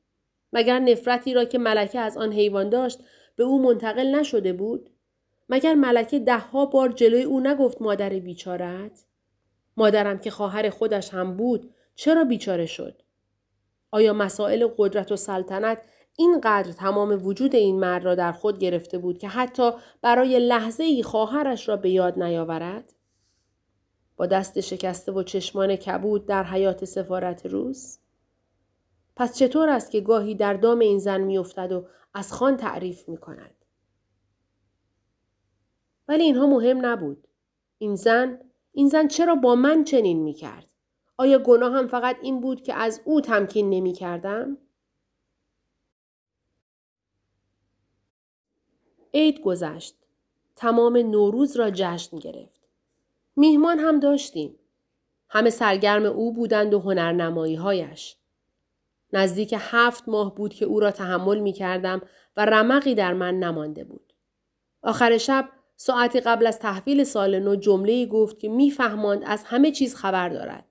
مگر 0.52 0.78
نفرتی 0.78 1.34
را 1.34 1.44
که 1.44 1.58
ملکه 1.58 2.00
از 2.00 2.16
آن 2.16 2.32
حیوان 2.32 2.68
داشت 2.68 2.98
به 3.36 3.44
او 3.44 3.62
منتقل 3.62 4.14
نشده 4.14 4.52
بود؟ 4.52 4.90
مگر 5.48 5.74
ملکه 5.74 6.18
دهها 6.18 6.66
بار 6.66 6.88
جلوی 6.88 7.22
او 7.22 7.40
نگفت 7.40 7.82
مادر 7.82 8.08
بیچارت؟ 8.08 9.04
مادرم 9.76 10.18
که 10.18 10.30
خواهر 10.30 10.70
خودش 10.70 11.14
هم 11.14 11.37
بود 11.37 11.74
چرا 11.94 12.24
بیچاره 12.24 12.66
شد؟ 12.66 13.02
آیا 13.90 14.12
مسائل 14.12 14.68
قدرت 14.76 15.12
و 15.12 15.16
سلطنت 15.16 15.83
اینقدر 16.16 16.72
تمام 16.72 17.26
وجود 17.26 17.54
این 17.54 17.80
مرد 17.80 18.04
را 18.04 18.14
در 18.14 18.33
خود 18.33 18.59
گرفته 18.59 18.98
بود 18.98 19.18
که 19.18 19.28
حتی 19.28 19.70
برای 20.02 20.38
لحظه 20.38 20.85
ای 20.85 21.02
خواهرش 21.02 21.68
را 21.68 21.76
به 21.76 21.90
یاد 21.90 22.22
نیاورد؟ 22.22 22.92
با 24.16 24.26
دست 24.26 24.61
شکسته 24.61 25.12
و 25.12 25.22
چشمان 25.22 25.76
کبود 25.76 26.26
در 26.26 26.44
حیات 26.44 26.85
سفارت 26.85 27.46
روز؟ 27.46 27.98
پس 29.16 29.38
چطور 29.38 29.68
است 29.68 29.90
که 29.90 30.00
گاهی 30.00 30.35
در 30.35 30.54
دام 30.54 30.78
این 30.78 30.98
زن 30.98 31.20
میافتد 31.20 31.72
و 31.72 31.87
از 32.14 32.33
خان 32.33 32.56
تعریف 32.56 33.09
می 33.09 33.16
کند؟ 33.16 33.54
ولی 36.09 36.22
اینها 36.22 36.46
مهم 36.46 36.87
نبود. 36.87 37.28
این 37.78 37.94
زن 37.94 38.38
این 38.72 38.88
زن 38.88 39.09
چرا 39.09 39.35
با 39.35 39.54
من 39.54 39.85
چنین 39.85 40.22
می 40.22 40.35
کرد؟ 40.35 40.66
آیا 41.16 41.38
گناه 41.38 41.72
هم 41.72 41.88
فقط 41.88 42.16
این 42.22 42.40
بود 42.40 42.62
که 42.62 42.74
از 42.74 43.00
او 43.04 43.20
تمکین 43.20 43.70
نمی 43.70 43.92
کردم؟ 43.92 44.59
عید 49.14 49.40
گذشت. 49.40 49.96
تمام 50.56 50.96
نوروز 50.96 51.56
را 51.56 51.70
جشن 51.70 52.16
گرفت. 52.16 52.61
میهمان 53.37 53.78
هم 53.78 54.00
داشتیم. 54.00 54.56
همه 55.28 55.50
سرگرم 55.50 56.04
او 56.04 56.33
بودند 56.33 56.74
و 56.74 56.80
هنرنمایی 56.80 57.54
هایش. 57.54 58.16
نزدیک 59.12 59.54
هفت 59.59 60.09
ماه 60.09 60.35
بود 60.35 60.54
که 60.54 60.64
او 60.64 60.80
را 60.80 60.90
تحمل 60.90 61.38
می 61.38 61.52
کردم 61.52 62.00
و 62.37 62.44
رمقی 62.44 62.94
در 62.94 63.12
من 63.12 63.38
نمانده 63.38 63.85
بود. 63.85 64.12
آخر 64.83 65.18
شب 65.18 65.48
ساعتی 65.82 66.20
قبل 66.20 66.46
از 66.46 66.58
تحویل 66.58 67.04
سال 67.04 67.38
نو 67.38 67.56
جمله 67.56 68.06
گفت 68.06 68.38
که 68.38 68.48
میفهماند 68.48 69.22
از 69.26 69.44
همه 69.44 69.70
چیز 69.70 69.94
خبر 69.94 70.28
دارد. 70.28 70.64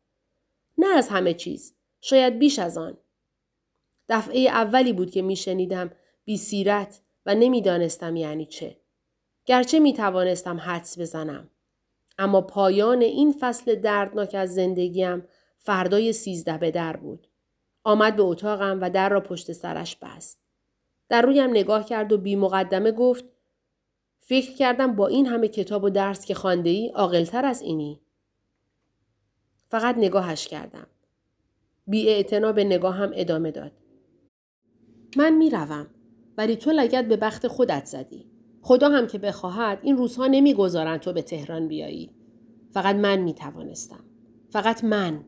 نه 0.78 0.98
از 0.98 1.10
همه 1.10 1.34
چیز. 1.34 1.76
شاید 2.02 2.40
بیش 2.40 2.60
از 2.60 2.78
آن. 2.78 2.98
دفعه 4.10 4.40
اولی 4.40 4.94
بود 4.94 5.12
که 5.12 5.22
میشنیدم 5.22 5.92
بی 6.26 6.38
سیرت 6.38 7.02
و 7.26 7.36
نمی‌دانستم 7.36 8.16
یعنی 8.16 8.46
چه. 8.46 8.78
گرچه 9.46 9.80
می 9.80 9.94
توانستم 9.94 10.58
حدس 10.58 11.00
بزنم. 11.00 11.50
اما 12.18 12.42
پایان 12.42 13.02
این 13.02 13.36
فصل 13.40 13.76
دردناک 13.76 14.36
از 14.36 14.54
زندگیم 14.54 15.28
فردای 15.58 16.14
سیزده 16.14 16.58
به 16.58 16.72
در 16.72 16.98
بود. 16.98 17.28
آمد 17.84 18.16
به 18.16 18.24
اتاقم 18.24 18.80
و 18.82 18.90
در 18.90 19.10
را 19.10 19.22
پشت 19.22 19.52
سرش 19.52 19.96
بست. 19.96 20.40
در 21.10 21.22
رویم 21.22 21.50
نگاه 21.50 21.86
کرد 21.86 22.12
و 22.12 22.18
بی 22.18 22.36
مقدمه 22.36 22.92
گفت 22.92 23.26
فکر 24.30 24.54
کردم 24.56 24.96
با 24.96 25.08
این 25.08 25.28
همه 25.28 25.48
کتاب 25.48 25.84
و 25.84 25.90
درس 25.90 26.26
که 26.26 26.34
خانده 26.34 26.70
ای 26.70 26.90
عاقلتر 26.90 27.46
از 27.46 27.62
اینی. 27.62 28.00
فقط 29.70 29.98
نگاهش 29.98 30.48
کردم. 30.48 30.88
بی 31.88 32.24
به 32.56 32.64
نگاه 32.64 32.96
هم 32.96 33.12
ادامه 33.14 33.52
داد. 33.52 33.72
من 35.18 35.34
می‌روم 35.34 35.88
ولی 36.38 36.56
تو 36.56 36.72
لگت 36.72 37.08
به 37.08 37.18
بخت 37.18 37.48
خودت 37.48 37.86
زدی. 37.86 38.26
خدا 38.62 38.90
هم 38.90 39.08
که 39.08 39.18
بخواهد 39.18 39.80
این 39.82 39.98
روزها 39.98 40.28
نمی‌گذارند 40.28 41.00
تو 41.00 41.14
به 41.14 41.22
تهران 41.22 41.68
بیایی. 41.68 42.12
فقط 42.72 42.96
من 42.96 43.20
می 43.20 43.34
توانستم. 43.34 44.04
فقط 44.50 44.84
من. 44.84 45.24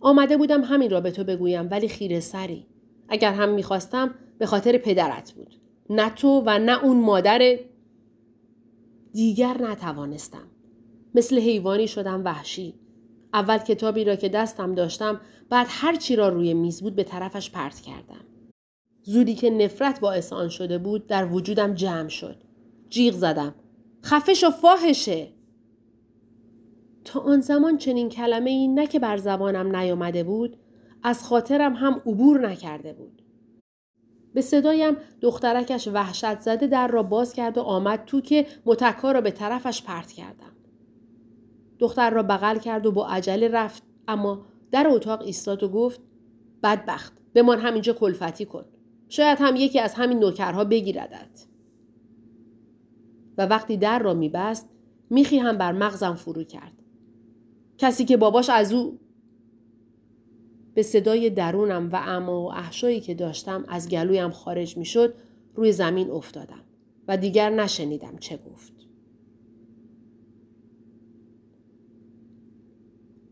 آمده 0.00 0.36
بودم 0.36 0.64
همین 0.64 0.90
را 0.90 1.00
به 1.00 1.10
تو 1.10 1.24
بگویم 1.24 1.68
ولی 1.70 1.88
خیره 1.88 2.20
سری. 2.20 2.66
اگر 3.08 3.32
هم 3.32 3.48
می‌خواستم 3.48 4.14
به 4.38 4.46
خاطر 4.46 4.78
پدرت 4.78 5.32
بود. 5.32 5.54
نه 5.90 6.10
تو 6.10 6.42
و 6.46 6.58
نه 6.58 6.84
اون 6.84 7.00
مادر 7.00 7.58
دیگر 9.12 9.56
نتوانستم. 9.62 10.50
مثل 11.14 11.38
حیوانی 11.38 11.88
شدم 11.88 12.24
وحشی. 12.24 12.74
اول 13.34 13.58
کتابی 13.58 14.04
را 14.04 14.16
که 14.16 14.28
دستم 14.28 14.74
داشتم 14.74 15.20
بعد 15.50 15.66
هر 15.70 15.96
چی 15.96 16.16
را 16.16 16.28
روی 16.28 16.54
میز 16.54 16.82
بود 16.82 16.96
به 16.96 17.04
طرفش 17.04 17.50
پرت 17.50 17.80
کردم. 17.80 18.24
زودی 19.02 19.34
که 19.34 19.50
نفرت 19.50 20.00
باعث 20.00 20.32
آن 20.32 20.48
شده 20.48 20.78
بود 20.78 21.06
در 21.06 21.32
وجودم 21.32 21.74
جمع 21.74 22.08
شد. 22.08 22.36
جیغ 22.88 23.14
زدم. 23.14 23.54
خفش 24.04 24.44
و 24.44 24.50
فاحشه. 24.50 25.28
تا 27.04 27.20
آن 27.20 27.40
زمان 27.40 27.78
چنین 27.78 28.08
کلمه 28.08 28.50
ای 28.50 28.68
نه 28.68 28.86
که 28.86 28.98
بر 28.98 29.16
زبانم 29.16 29.76
نیامده 29.76 30.24
بود 30.24 30.56
از 31.02 31.24
خاطرم 31.24 31.74
هم 31.74 32.02
عبور 32.06 32.48
نکرده 32.48 32.92
بود. 32.92 33.19
به 34.34 34.40
صدایم 34.40 34.96
دخترکش 35.20 35.88
وحشت 35.88 36.40
زده 36.40 36.66
در 36.66 36.88
را 36.88 37.02
باز 37.02 37.32
کرد 37.32 37.58
و 37.58 37.60
آمد 37.60 38.04
تو 38.04 38.20
که 38.20 38.46
متکا 38.66 39.12
را 39.12 39.20
به 39.20 39.30
طرفش 39.30 39.82
پرت 39.82 40.12
کردم. 40.12 40.52
دختر 41.78 42.10
را 42.10 42.22
بغل 42.22 42.58
کرد 42.58 42.86
و 42.86 42.92
با 42.92 43.08
عجله 43.08 43.48
رفت 43.48 43.82
اما 44.08 44.46
در 44.70 44.86
اتاق 44.90 45.22
ایستاد 45.22 45.62
و 45.62 45.68
گفت 45.68 46.00
بدبخت 46.62 47.12
بمان 47.34 47.58
همینجا 47.58 47.92
کلفتی 47.92 48.44
کن. 48.44 48.64
شاید 49.08 49.38
هم 49.40 49.56
یکی 49.56 49.80
از 49.80 49.94
همین 49.94 50.18
نوکرها 50.18 50.64
بگیردد. 50.64 51.30
و 53.38 53.46
وقتی 53.46 53.76
در 53.76 53.98
را 53.98 54.14
میبست 54.14 54.68
میخی 55.10 55.38
هم 55.38 55.58
بر 55.58 55.72
مغزم 55.72 56.14
فرو 56.14 56.44
کرد. 56.44 56.82
کسی 57.78 58.04
که 58.04 58.16
باباش 58.16 58.50
از 58.50 58.72
او 58.72 58.98
به 60.74 60.82
صدای 60.82 61.30
درونم 61.30 61.88
و 61.92 62.00
اما 62.02 62.42
و 62.42 62.52
احشایی 62.52 63.00
که 63.00 63.14
داشتم 63.14 63.64
از 63.68 63.88
گلویم 63.88 64.30
خارج 64.30 64.76
می‌شد 64.76 65.14
روی 65.54 65.72
زمین 65.72 66.10
افتادم 66.10 66.64
و 67.08 67.16
دیگر 67.16 67.50
نشنیدم 67.50 68.16
چه 68.16 68.36
گفت. 68.36 68.72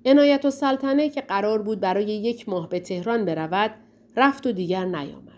عنایت 0.04 0.44
و 0.44 0.50
سلطنه 0.50 1.08
که 1.08 1.20
قرار 1.20 1.62
بود 1.62 1.80
برای 1.80 2.04
یک 2.04 2.48
ماه 2.48 2.68
به 2.68 2.80
تهران 2.80 3.24
برود 3.24 3.74
رفت 4.16 4.46
و 4.46 4.52
دیگر 4.52 4.84
نیامد. 4.84 5.28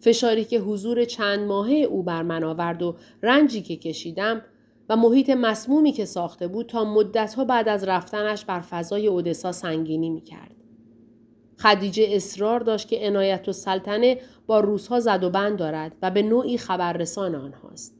فشاری 0.00 0.44
که 0.44 0.58
حضور 0.60 1.04
چند 1.04 1.40
ماهه 1.40 1.74
او 1.74 2.02
بر 2.02 2.22
من 2.22 2.44
آورد 2.44 2.82
و 2.82 2.96
رنجی 3.22 3.62
که 3.62 3.76
کشیدم 3.76 4.42
و 4.88 4.96
محیط 4.96 5.30
مسمومی 5.30 5.92
که 5.92 6.04
ساخته 6.04 6.48
بود 6.48 6.66
تا 6.66 6.84
مدتها 6.84 7.44
بعد 7.44 7.68
از 7.68 7.84
رفتنش 7.84 8.44
بر 8.44 8.60
فضای 8.60 9.06
اودسا 9.06 9.52
سنگینی 9.52 10.10
می 10.10 10.20
کرد. 10.20 10.63
خدیجه 11.58 12.06
اصرار 12.10 12.60
داشت 12.60 12.88
که 12.88 13.06
عنایت 13.06 13.48
و 13.48 13.52
سلطنه 13.52 14.18
با 14.46 14.60
روزها 14.60 15.00
زد 15.00 15.24
و 15.24 15.30
بند 15.30 15.58
دارد 15.58 15.96
و 16.02 16.10
به 16.10 16.22
نوعی 16.22 16.58
خبررسان 16.58 17.34
آنهاست. 17.34 17.94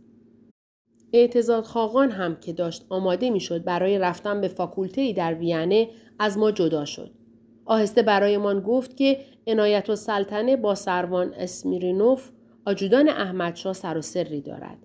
اعتزاد 1.12 1.64
خاقان 1.64 2.10
هم 2.10 2.36
که 2.36 2.52
داشت 2.52 2.86
آماده 2.88 3.30
می 3.30 3.40
شد 3.40 3.64
برای 3.64 3.98
رفتن 3.98 4.40
به 4.40 4.48
فاکولته 4.48 5.12
در 5.12 5.34
وینه 5.34 5.88
از 6.18 6.38
ما 6.38 6.50
جدا 6.50 6.84
شد. 6.84 7.10
آهسته 7.64 8.02
برایمان 8.02 8.60
گفت 8.60 8.96
که 8.96 9.18
عنایت 9.46 9.90
و 9.90 9.96
سلطنه 9.96 10.56
با 10.56 10.74
سروان 10.74 11.34
اسمیرینوف 11.34 12.30
آجودان 12.66 13.08
احمدشاه 13.08 13.72
سر 13.72 13.98
و 13.98 14.02
سری 14.02 14.40
دارد 14.40 14.78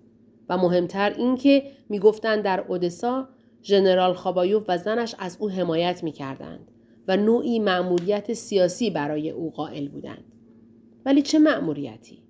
و 0.48 0.56
مهمتر 0.56 1.10
اینکه 1.10 1.62
می‌گفتند 1.88 2.42
در 2.42 2.64
اودسا 2.68 3.28
ژنرال 3.62 4.14
خابایوف 4.14 4.64
و 4.68 4.78
زنش 4.78 5.14
از 5.18 5.36
او 5.40 5.50
حمایت 5.50 6.04
می‌کردند 6.04 6.69
و 7.10 7.16
نوعی 7.16 7.58
مأموریت 7.58 8.32
سیاسی 8.32 8.90
برای 8.90 9.30
او 9.30 9.50
قائل 9.50 9.88
بودند. 9.88 10.24
ولی 11.06 11.22
چه 11.22 11.38
مأموریتی؟ 11.38 12.22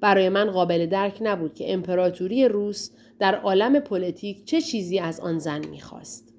برای 0.00 0.28
من 0.28 0.50
قابل 0.50 0.86
درک 0.86 1.18
نبود 1.20 1.54
که 1.54 1.72
امپراتوری 1.72 2.48
روس 2.48 2.90
در 3.18 3.34
عالم 3.34 3.80
پلیتیک 3.80 4.44
چه 4.44 4.60
چیزی 4.60 4.98
از 4.98 5.20
آن 5.20 5.38
زن 5.38 5.66
می‌خواست. 5.66 6.34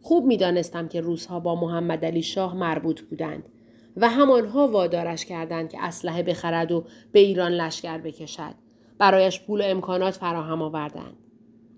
خوب 0.00 0.24
می‌دانستم 0.24 0.88
که 0.88 1.00
روسها 1.00 1.40
با 1.40 1.54
محمد 1.54 2.04
علی 2.04 2.22
شاه 2.22 2.56
مربوط 2.56 3.00
بودند 3.00 3.48
و 3.96 4.08
همانها 4.08 4.68
وادارش 4.68 5.24
کردند 5.24 5.68
که 5.68 5.78
اسلحه 5.82 6.22
بخرد 6.22 6.72
و 6.72 6.84
به 7.12 7.20
ایران 7.20 7.52
لشکر 7.52 7.98
بکشد. 7.98 8.54
برایش 8.98 9.40
پول 9.40 9.60
و 9.60 9.64
امکانات 9.64 10.14
فراهم 10.14 10.62
آوردند. 10.62 11.16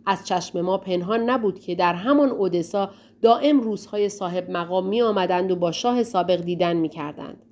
از 0.07 0.27
چشم 0.27 0.61
ما 0.61 0.79
پنهان 0.79 1.31
نبود 1.31 1.61
که 1.61 1.75
در 1.75 1.95
همان 1.95 2.29
اودسا 2.29 2.91
دائم 3.23 3.61
روزهای 3.61 4.09
صاحب 4.09 4.51
مقام 4.51 4.87
می 4.87 5.03
آمدند 5.03 5.51
و 5.51 5.57
با 5.57 5.73
شاه 5.73 6.03
سابق 6.03 6.41
دیدن 6.41 6.77
می 6.77 6.89
کردند. 6.89 7.43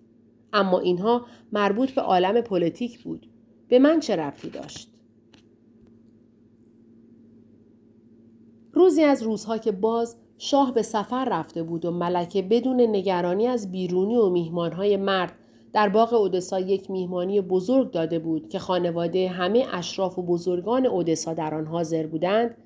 اما 0.52 0.78
اینها 0.78 1.26
مربوط 1.52 1.90
به 1.90 2.00
عالم 2.00 2.40
پلیتیک 2.40 3.02
بود. 3.02 3.26
به 3.68 3.78
من 3.78 4.00
چه 4.00 4.16
ربطی 4.16 4.50
داشت؟ 4.50 4.88
روزی 8.72 9.02
از 9.04 9.22
روزها 9.22 9.58
که 9.58 9.72
باز 9.72 10.16
شاه 10.38 10.74
به 10.74 10.82
سفر 10.82 11.24
رفته 11.24 11.62
بود 11.62 11.84
و 11.84 11.90
ملکه 11.90 12.42
بدون 12.42 12.80
نگرانی 12.80 13.46
از 13.46 13.72
بیرونی 13.72 14.16
و 14.16 14.28
میهمانهای 14.28 14.96
مرد 14.96 15.32
در 15.72 15.88
باغ 15.88 16.12
اودسا 16.12 16.61
یک 16.61 16.90
میهمانی 16.90 17.40
بزرگ 17.40 17.90
داده 17.90 18.18
بود 18.18 18.48
که 18.48 18.59
خانواده 18.59 19.28
همه 19.28 19.66
اشراف 19.72 20.18
و 20.18 20.22
بزرگان 20.22 20.87
اودسا 20.87 21.35
در 21.35 21.54
آن 21.54 21.66
حاضر 21.66 22.07
بودند. 22.07 22.57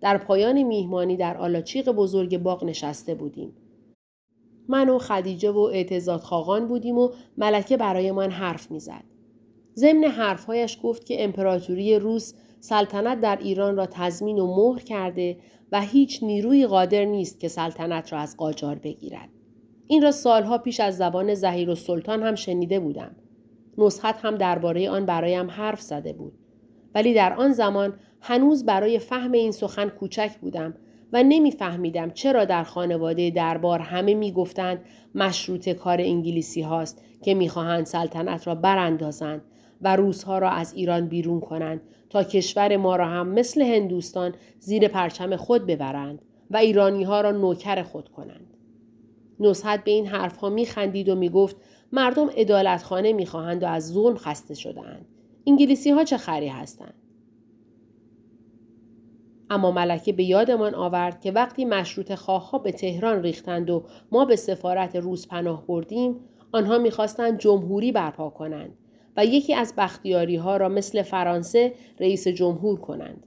در 0.00 0.18
پایان 0.18 0.62
میهمانی 0.62 1.16
در 1.16 1.36
آلاچیق 1.36 1.90
بزرگ 1.90 2.38
باغ 2.38 2.64
نشسته 2.64 3.14
بودیم. 3.14 3.56
من 4.68 4.88
و 4.88 4.98
خدیجه 4.98 5.50
و 5.50 5.58
اعتزاد 5.58 6.20
خاقان 6.20 6.68
بودیم 6.68 6.98
و 6.98 7.10
ملکه 7.38 7.76
برای 7.76 8.12
من 8.12 8.30
حرف 8.30 8.70
می‌زد. 8.70 9.04
ضمن 9.76 10.04
حرفهایش 10.04 10.78
گفت 10.82 11.06
که 11.06 11.24
امپراتوری 11.24 11.98
روس 11.98 12.34
سلطنت 12.60 13.20
در 13.20 13.36
ایران 13.36 13.76
را 13.76 13.86
تضمین 13.86 14.38
و 14.38 14.56
مهر 14.56 14.82
کرده 14.82 15.36
و 15.72 15.80
هیچ 15.80 16.22
نیروی 16.22 16.66
قادر 16.66 17.04
نیست 17.04 17.40
که 17.40 17.48
سلطنت 17.48 18.12
را 18.12 18.18
از 18.18 18.36
قاجار 18.36 18.74
بگیرد. 18.74 19.28
این 19.86 20.02
را 20.02 20.10
سالها 20.10 20.58
پیش 20.58 20.80
از 20.80 20.96
زبان 20.96 21.34
زهیر 21.34 21.70
و 21.70 21.74
سلطان 21.74 22.22
هم 22.22 22.34
شنیده 22.34 22.80
بودم. 22.80 23.16
نسخت 23.78 24.24
هم 24.24 24.36
درباره 24.36 24.90
آن 24.90 25.06
برایم 25.06 25.50
حرف 25.50 25.80
زده 25.80 26.12
بود. 26.12 26.32
ولی 26.94 27.14
در 27.14 27.32
آن 27.32 27.52
زمان 27.52 27.94
هنوز 28.20 28.66
برای 28.66 28.98
فهم 28.98 29.32
این 29.32 29.52
سخن 29.52 29.88
کوچک 29.88 30.30
بودم 30.40 30.74
و 31.12 31.22
نمیفهمیدم 31.22 32.10
چرا 32.10 32.44
در 32.44 32.64
خانواده 32.64 33.30
دربار 33.30 33.78
همه 33.78 34.14
می‌گفتند 34.14 34.84
مشروط 35.14 35.68
کار 35.68 36.00
انگلیسی 36.00 36.62
هاست 36.62 37.02
که 37.22 37.34
می‌خواهند 37.34 37.86
سلطنت 37.86 38.46
را 38.46 38.54
براندازند 38.54 39.42
و 39.80 39.96
روزها 39.96 40.38
را 40.38 40.50
از 40.50 40.74
ایران 40.74 41.06
بیرون 41.08 41.40
کنند 41.40 41.80
تا 42.10 42.22
کشور 42.22 42.76
ما 42.76 42.96
را 42.96 43.06
هم 43.06 43.28
مثل 43.28 43.62
هندوستان 43.62 44.34
زیر 44.58 44.88
پرچم 44.88 45.36
خود 45.36 45.66
ببرند 45.66 46.22
و 46.50 46.56
ایرانی 46.56 47.04
ها 47.04 47.20
را 47.20 47.30
نوکر 47.30 47.82
خود 47.82 48.08
کنند. 48.08 48.51
نصحت 49.42 49.84
به 49.84 49.90
این 49.90 50.06
حرفها 50.06 50.48
میخندید 50.48 51.08
و 51.08 51.14
می‌گفت 51.14 51.56
مردم 51.92 52.30
ادالتخانه 52.36 53.12
می‌خواهند 53.12 53.62
و 53.62 53.66
از 53.66 53.92
ظلم 53.92 54.16
خسته 54.16 54.54
شدهاند. 54.54 55.06
انگلیسی 55.46 55.90
ها 55.90 56.04
چه 56.04 56.16
خری 56.16 56.48
هستند؟ 56.48 56.94
اما 59.50 59.70
ملکه 59.70 60.12
به 60.12 60.24
یادمان 60.24 60.74
آورد 60.74 61.20
که 61.20 61.32
وقتی 61.32 61.64
مشروط 61.64 62.14
خواه 62.14 62.62
به 62.64 62.72
تهران 62.72 63.22
ریختند 63.22 63.70
و 63.70 63.84
ما 64.12 64.24
به 64.24 64.36
سفارت 64.36 64.96
روز 64.96 65.28
پناه 65.28 65.66
بردیم 65.66 66.16
آنها 66.52 66.78
می‌خواستند 66.78 67.38
جمهوری 67.38 67.92
برپا 67.92 68.30
کنند 68.30 68.78
و 69.16 69.24
یکی 69.24 69.54
از 69.54 69.74
بختیاری 69.78 70.36
ها 70.36 70.56
را 70.56 70.68
مثل 70.68 71.02
فرانسه 71.02 71.74
رئیس 72.00 72.28
جمهور 72.28 72.80
کنند. 72.80 73.26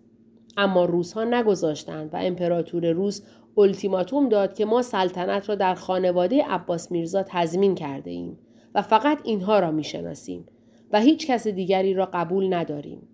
اما 0.58 0.86
روزها 0.86 1.24
نگذاشتند 1.24 2.14
و 2.14 2.18
امپراتور 2.18 2.92
روز 2.92 3.24
التیماتوم 3.58 4.30
داد 4.30 4.54
که 4.54 4.66
ما 4.66 4.82
سلطنت 4.82 5.50
را 5.50 5.56
در 5.56 5.76
خانواده 5.76 6.44
عباس 6.44 6.92
میرزا 6.92 7.24
تضمین 7.28 7.76
کرده 7.76 8.12
ایم 8.12 8.38
و 8.76 8.82
فقط 8.82 9.20
اینها 9.24 9.60
را 9.60 9.72
می‌شناسیم 9.72 10.46
و 10.92 11.02
هیچ 11.02 11.28
کس 11.28 11.48
دیگری 11.48 11.94
را 11.94 12.10
قبول 12.14 12.54
نداریم. 12.54 13.08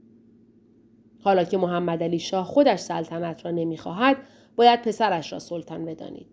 حالا 1.20 1.44
که 1.44 1.58
محمد 1.58 2.04
علی 2.04 2.20
شاه 2.20 2.46
خودش 2.46 2.80
سلطنت 2.80 3.46
را 3.46 3.52
نمی‌خواهد 3.52 4.18
باید 4.56 4.82
پسرش 4.82 5.34
را 5.34 5.40
سلطان 5.40 5.86
بدانید. 5.86 6.28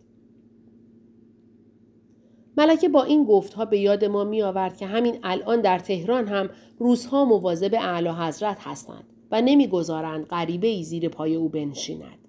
ملکه 2.57 2.89
با 2.89 3.03
این 3.03 3.25
گفتها 3.25 3.65
به 3.65 3.79
یاد 3.79 4.05
ما 4.05 4.25
می 4.25 4.43
آورد 4.43 4.77
که 4.77 4.87
همین 4.87 5.19
الان 5.23 5.61
در 5.61 5.79
تهران 5.79 6.29
هم 6.29 6.51
روزها 6.79 7.25
مواظب 7.25 7.75
اعلی 7.75 8.09
حضرت 8.09 8.59
هستند 8.61 9.05
و 9.31 9.41
نمی‌گذارند 9.41 10.27
غریبه 10.27 10.67
ای 10.67 10.83
زیر 10.83 11.09
پای 11.09 11.35
او 11.35 11.49
بنشیند. 11.49 12.28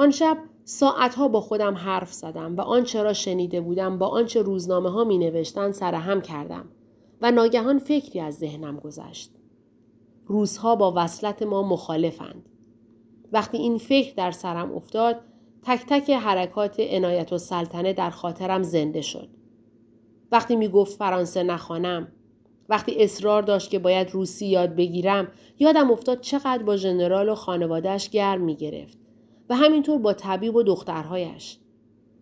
آن 0.00 0.10
شب 0.10 0.38
ساعتها 0.64 1.28
با 1.28 1.40
خودم 1.40 1.74
حرف 1.74 2.12
زدم 2.12 2.56
و 2.56 2.60
آنچه 2.60 3.02
را 3.02 3.12
شنیده 3.12 3.60
بودم 3.60 3.98
با 3.98 4.06
آنچه 4.06 4.42
روزنامه 4.42 4.90
ها 4.90 5.04
می 5.04 5.18
نوشتن 5.18 5.72
سرهم 5.72 6.20
کردم 6.20 6.68
و 7.22 7.30
ناگهان 7.30 7.78
فکری 7.78 8.20
از 8.20 8.34
ذهنم 8.34 8.76
گذشت. 8.76 9.30
روزها 10.26 10.76
با 10.76 10.92
وصلت 10.96 11.42
ما 11.42 11.62
مخالفند. 11.62 12.48
وقتی 13.32 13.58
این 13.58 13.78
فکر 13.78 14.14
در 14.14 14.30
سرم 14.30 14.72
افتاد 14.72 15.20
تک 15.62 15.86
تک 15.86 16.10
حرکات 16.10 16.80
عنایت 16.80 17.32
و 17.32 17.38
سلطنه 17.38 17.92
در 17.92 18.10
خاطرم 18.10 18.62
زنده 18.62 19.00
شد. 19.00 19.28
وقتی 20.32 20.56
می 20.56 20.68
گفت 20.68 20.96
فرانسه 20.96 21.42
نخوانم 21.42 22.12
وقتی 22.68 23.04
اصرار 23.04 23.42
داشت 23.42 23.70
که 23.70 23.78
باید 23.78 24.10
روسی 24.10 24.46
یاد 24.46 24.76
بگیرم 24.76 25.28
یادم 25.58 25.90
افتاد 25.90 26.20
چقدر 26.20 26.62
با 26.62 26.76
ژنرال 26.76 27.28
و 27.28 27.34
خانوادهش 27.34 28.08
گرم 28.08 28.40
می 28.40 28.56
گرفت 28.56 28.99
و 29.50 29.56
همینطور 29.56 29.98
با 29.98 30.12
طبیب 30.12 30.56
و 30.56 30.62
دخترهایش. 30.62 31.58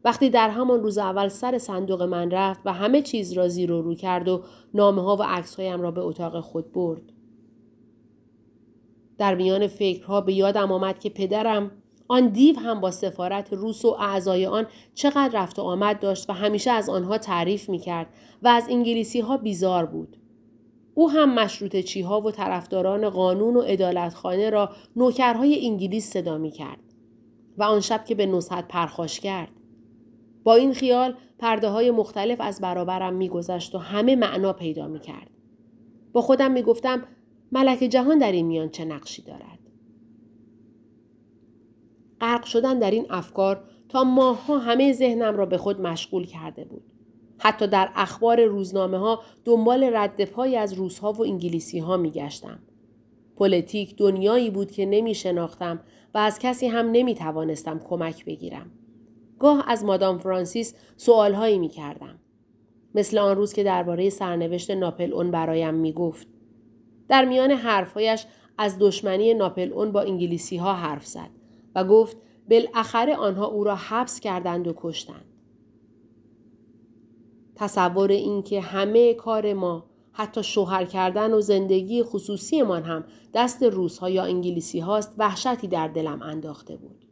وقتی 0.05 0.31
در 0.31 0.51
همان 0.51 0.83
روز 0.83 0.99
اول 0.99 1.29
سر 1.29 1.59
صندوق 1.59 2.03
من 2.03 2.31
رفت 2.31 2.61
و 2.65 2.73
همه 2.73 3.03
چیز 3.03 3.33
را 3.33 3.49
زیر 3.49 3.73
و 3.73 3.83
رو 3.83 3.95
کرد 3.95 4.29
و 4.29 4.43
نامه 4.75 5.03
ها 5.03 5.17
و 5.17 5.23
عکس 5.23 5.61
هایم 5.61 5.81
را 5.81 5.91
به 5.91 6.01
اتاق 6.01 6.41
خود 6.41 6.73
برد. 6.73 7.03
در 9.19 9.35
میان 9.35 9.67
فکرها 9.67 10.21
به 10.21 10.33
یادم 10.33 10.73
آمد 10.73 10.99
که 10.99 11.11
پدرم 11.11 11.71
آن 12.09 12.29
دیو 12.29 12.59
هم 12.59 12.81
با 12.81 12.91
سفارت 12.91 13.53
روس 13.53 13.85
و 13.85 13.89
اعضای 13.89 14.47
آن 14.47 14.67
چقدر 14.95 15.43
رفت 15.43 15.59
و 15.59 15.63
آمد 15.63 16.01
داشت 16.01 16.31
و 16.31 16.33
همیشه 16.33 16.71
از 16.71 16.89
آنها 16.89 17.19
تعریف 17.19 17.69
می 17.69 17.79
کرد 17.79 18.07
و 18.43 18.49
از 18.49 18.67
انگلیسی 18.71 19.21
ها 19.21 19.37
بیزار 19.37 19.87
بود. 19.87 20.17
او 20.95 21.11
هم 21.11 21.35
مشروط 21.35 21.77
چیها 21.77 22.21
و 22.21 22.31
طرفداران 22.31 23.11
قانون 23.11 23.57
و 23.57 23.63
ادالتخانه 23.67 24.51
را 24.51 24.71
نوکرهای 24.97 25.67
انگلیس 25.67 26.11
صدا 26.11 26.39
می 26.39 26.51
کرد 26.51 26.88
و 27.59 27.63
آن 27.63 27.81
شب 27.81 28.05
که 28.05 28.15
به 28.15 28.27
نصحت 28.27 28.69
پرخاش 28.69 29.21
کرد. 29.21 29.51
با 30.45 30.55
این 30.55 30.75
خیال 30.75 31.15
پرده 31.39 31.69
های 31.69 31.91
مختلف 31.91 32.41
از 32.41 32.61
برابرم 32.61 33.15
میگذشت 33.15 33.75
و 33.75 33.79
همه 33.79 34.17
معنا 34.17 34.53
پیدا 34.53 34.89
می 34.89 35.01
کرد. 35.01 35.31
با 36.13 36.23
خودم 36.23 36.51
می 36.51 36.63
گفتم 36.63 37.03
ملک 37.53 37.79
جهان 37.79 38.19
در 38.19 38.33
این 38.33 38.47
میان 38.47 38.69
چه 38.69 38.85
نقشی 38.85 39.23
دارد. 39.23 39.59
غرق 42.21 42.45
شدن 42.45 42.79
در 42.79 42.91
این 42.91 43.07
افکار 43.11 43.65
تا 43.89 44.05
ماهها 44.05 44.59
همه 44.59 44.93
ذهنم 44.93 45.37
را 45.37 45.47
به 45.47 45.59
خود 45.59 45.81
مشغول 45.81 46.27
کرده 46.27 46.65
بود. 46.65 46.83
حتی 47.39 47.67
در 47.67 47.91
اخبار 47.95 48.45
روزنامه 48.45 48.99
ها 48.99 49.23
دنبال 49.45 49.91
رد 49.93 50.25
پای 50.25 50.57
از 50.57 50.73
روسها 50.73 51.13
و 51.13 51.23
انگلیسی 51.23 51.79
ها 51.79 51.97
می 51.97 52.11
گشتم. 52.11 52.59
پلیتیک 53.39 53.97
دنیایی 53.97 54.51
بود 54.51 54.71
که 54.71 54.87
نمی 54.87 55.15
شناختم 55.15 55.81
و 56.15 56.19
از 56.19 56.39
کسی 56.39 56.67
هم 56.67 56.91
نمی 56.91 57.15
توانستم 57.15 57.79
کمک 57.79 58.25
بگیرم. 58.25 58.71
گاه 59.39 59.65
از 59.69 59.85
مادام 59.85 60.19
فرانسیس 60.19 60.75
سوالهایی 60.97 61.59
می 61.59 61.69
کردم. 61.69 62.19
مثل 62.95 63.19
آن 63.19 63.37
روز 63.37 63.53
که 63.53 63.63
درباره 63.63 64.11
سرنوشت 64.11 64.71
ناپلئون 64.71 65.31
برایم 65.31 65.75
می 65.75 65.93
گفت. 65.93 66.27
در 67.09 67.25
میان 67.25 67.51
حرفهایش 67.51 68.27
از 68.59 68.77
دشمنی 68.79 69.35
ناپلئون 69.35 69.93
با 69.93 70.01
انگلیسی 70.01 70.57
ها 70.57 70.75
حرف 70.75 71.07
زد 71.07 71.31
و 71.75 71.85
گفت 71.85 72.17
بالاخره 72.51 73.17
آنها 73.17 73.47
او 73.47 73.65
را 73.65 73.77
حبس 73.77 74.21
کردند 74.21 74.69
و 74.69 74.75
کشتند. 74.77 75.25
تصور 77.57 78.11
اینکه 78.11 78.61
همه 78.61 79.15
کار 79.15 79.53
ما 79.53 79.88
حتی 80.21 80.43
شوهر 80.43 80.85
کردن 80.85 81.33
و 81.33 81.41
زندگی 81.41 82.03
خصوصیمان 82.03 82.83
هم 82.83 83.05
دست 83.35 83.63
روزها 83.63 84.11
یا 84.11 84.25
انگلیسی 84.25 84.81
هاست 84.81 85.15
وحشتی 85.19 85.69
در 85.69 85.89
دلم 85.89 86.23
انداخته 86.23 86.77
بود. 86.77 87.05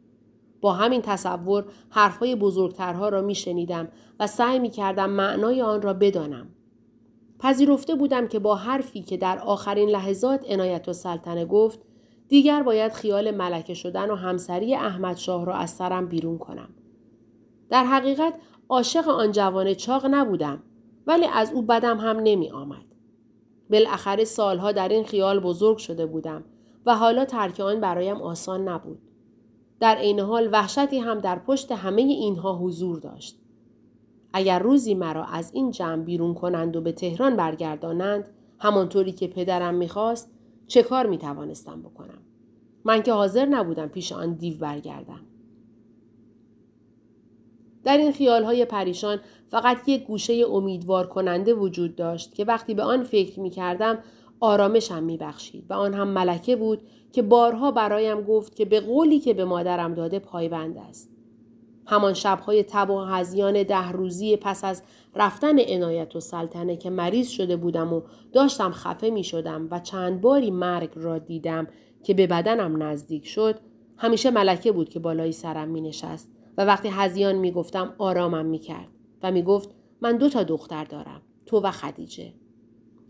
با 0.61 0.73
همین 0.73 1.01
تصور 1.01 1.65
حرفهای 1.89 2.35
بزرگترها 2.35 3.09
را 3.09 3.21
می 3.21 3.35
شنیدم 3.35 3.87
و 4.19 4.27
سعی 4.27 4.59
می 4.59 4.69
کردم 4.69 5.09
معنای 5.09 5.61
آن 5.61 5.81
را 5.81 5.93
بدانم. 5.93 6.47
پذیرفته 7.39 7.95
بودم 7.95 8.27
که 8.27 8.39
با 8.39 8.55
حرفی 8.55 9.01
که 9.01 9.17
در 9.17 9.39
آخرین 9.39 9.89
لحظات 9.89 10.51
عنایت 10.51 10.89
و 10.89 10.93
سلطنه 10.93 11.45
گفت 11.45 11.79
دیگر 12.27 12.63
باید 12.63 12.93
خیال 12.93 13.31
ملکه 13.31 13.73
شدن 13.73 14.11
و 14.11 14.15
همسری 14.15 14.75
احمد 14.75 15.17
شاه 15.17 15.45
را 15.45 15.55
از 15.55 15.69
سرم 15.69 16.07
بیرون 16.07 16.37
کنم. 16.37 16.69
در 17.69 17.83
حقیقت 17.85 18.33
عاشق 18.69 19.07
آن 19.07 19.31
جوان 19.31 19.73
چاق 19.73 20.05
نبودم 20.05 20.63
ولی 21.07 21.25
از 21.25 21.51
او 21.51 21.61
بدم 21.61 21.97
هم 21.97 22.19
نمی 22.23 22.49
آمد. 22.49 22.86
بالاخره 23.69 24.23
سالها 24.23 24.71
در 24.71 24.89
این 24.89 25.03
خیال 25.03 25.39
بزرگ 25.39 25.77
شده 25.77 26.05
بودم 26.05 26.43
و 26.85 26.95
حالا 26.95 27.25
ترک 27.25 27.59
آن 27.59 27.79
برایم 27.79 28.21
آسان 28.21 28.67
نبود. 28.67 28.99
در 29.79 29.95
عین 29.95 30.19
حال 30.19 30.49
وحشتی 30.51 30.99
هم 30.99 31.19
در 31.19 31.39
پشت 31.39 31.71
همه 31.71 32.01
اینها 32.01 32.57
حضور 32.57 32.99
داشت. 32.99 33.37
اگر 34.33 34.59
روزی 34.59 34.93
مرا 34.93 35.25
از 35.25 35.51
این 35.53 35.71
جمع 35.71 36.03
بیرون 36.03 36.33
کنند 36.33 36.75
و 36.75 36.81
به 36.81 36.91
تهران 36.91 37.35
برگردانند 37.35 38.29
همانطوری 38.59 39.11
که 39.11 39.27
پدرم 39.27 39.75
می‌خواست 39.75 40.31
چه 40.67 40.83
کار 40.83 41.05
می‌توانستم 41.05 41.81
بکنم 41.81 42.19
من 42.85 43.03
که 43.03 43.13
حاضر 43.13 43.45
نبودم 43.45 43.87
پیش 43.87 44.11
آن 44.11 44.33
دیو 44.33 44.57
برگردم 44.57 45.19
در 47.83 47.97
این 47.97 48.11
خیالهای 48.11 48.65
پریشان 48.65 49.19
فقط 49.47 49.89
یک 49.89 50.05
گوشه 50.05 50.43
امیدوار 50.51 51.07
کننده 51.07 51.53
وجود 51.53 51.95
داشت 51.95 52.35
که 52.35 52.45
وقتی 52.45 52.73
به 52.73 52.83
آن 52.83 53.03
فکر 53.03 53.39
می 53.39 53.49
کردم 53.49 53.99
آرامشم 54.39 55.03
می 55.03 55.17
بخشید 55.17 55.65
و 55.69 55.73
آن 55.73 55.93
هم 55.93 56.07
ملکه 56.07 56.55
بود 56.55 56.81
که 57.11 57.21
بارها 57.21 57.71
برایم 57.71 58.21
گفت 58.21 58.55
که 58.55 58.65
به 58.65 58.79
قولی 58.79 59.19
که 59.19 59.33
به 59.33 59.45
مادرم 59.45 59.93
داده 59.93 60.19
پایبند 60.19 60.77
است. 60.89 61.09
همان 61.85 62.13
شبهای 62.13 62.63
تب 62.63 62.89
و 62.89 62.99
هزیان 62.99 63.63
ده 63.63 63.91
روزی 63.91 64.37
پس 64.37 64.63
از 64.63 64.83
رفتن 65.15 65.59
عنایت 65.59 66.15
و 66.15 66.19
سلطنه 66.19 66.77
که 66.77 66.89
مریض 66.89 67.29
شده 67.29 67.55
بودم 67.55 67.93
و 67.93 68.01
داشتم 68.33 68.71
خفه 68.71 69.09
می 69.09 69.23
شدم 69.23 69.67
و 69.71 69.79
چند 69.79 70.21
باری 70.21 70.51
مرگ 70.51 70.89
را 70.95 71.17
دیدم 71.17 71.67
که 72.03 72.13
به 72.13 72.27
بدنم 72.27 72.83
نزدیک 72.83 73.27
شد 73.27 73.59
همیشه 73.97 74.31
ملکه 74.31 74.71
بود 74.71 74.89
که 74.89 74.99
بالای 74.99 75.31
سرم 75.31 75.67
می 75.67 75.81
نشست 75.81 76.36
و 76.57 76.65
وقتی 76.65 76.87
هزیان 76.87 77.35
می 77.35 77.51
گفتم 77.51 77.95
آرامم 77.97 78.45
می 78.45 78.59
کرد 78.59 78.87
و 79.23 79.31
می 79.31 79.43
گفت 79.43 79.69
من 80.01 80.17
دو 80.17 80.29
تا 80.29 80.43
دختر 80.43 80.83
دارم 80.83 81.21
تو 81.45 81.59
و 81.59 81.71
خدیجه 81.71 82.33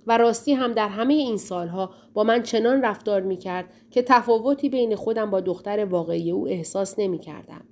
و 0.08 0.18
راستی 0.18 0.54
هم 0.54 0.74
در 0.74 0.90
همه 0.90 1.14
این 1.14 1.38
سالها 1.38 1.94
با 2.14 2.24
من 2.24 2.44
چنان 2.44 2.82
رفتار 2.82 3.22
می 3.22 3.38
کرد 3.38 3.74
که 3.92 4.02
تفاوتی 4.02 4.70
بین 4.70 4.96
خودم 4.96 5.32
با 5.32 5.40
دختر 5.40 5.86
واقعی 5.86 6.32
او 6.32 6.48
احساس 6.48 7.00
نمی 7.00 7.20
کردم. 7.20 7.66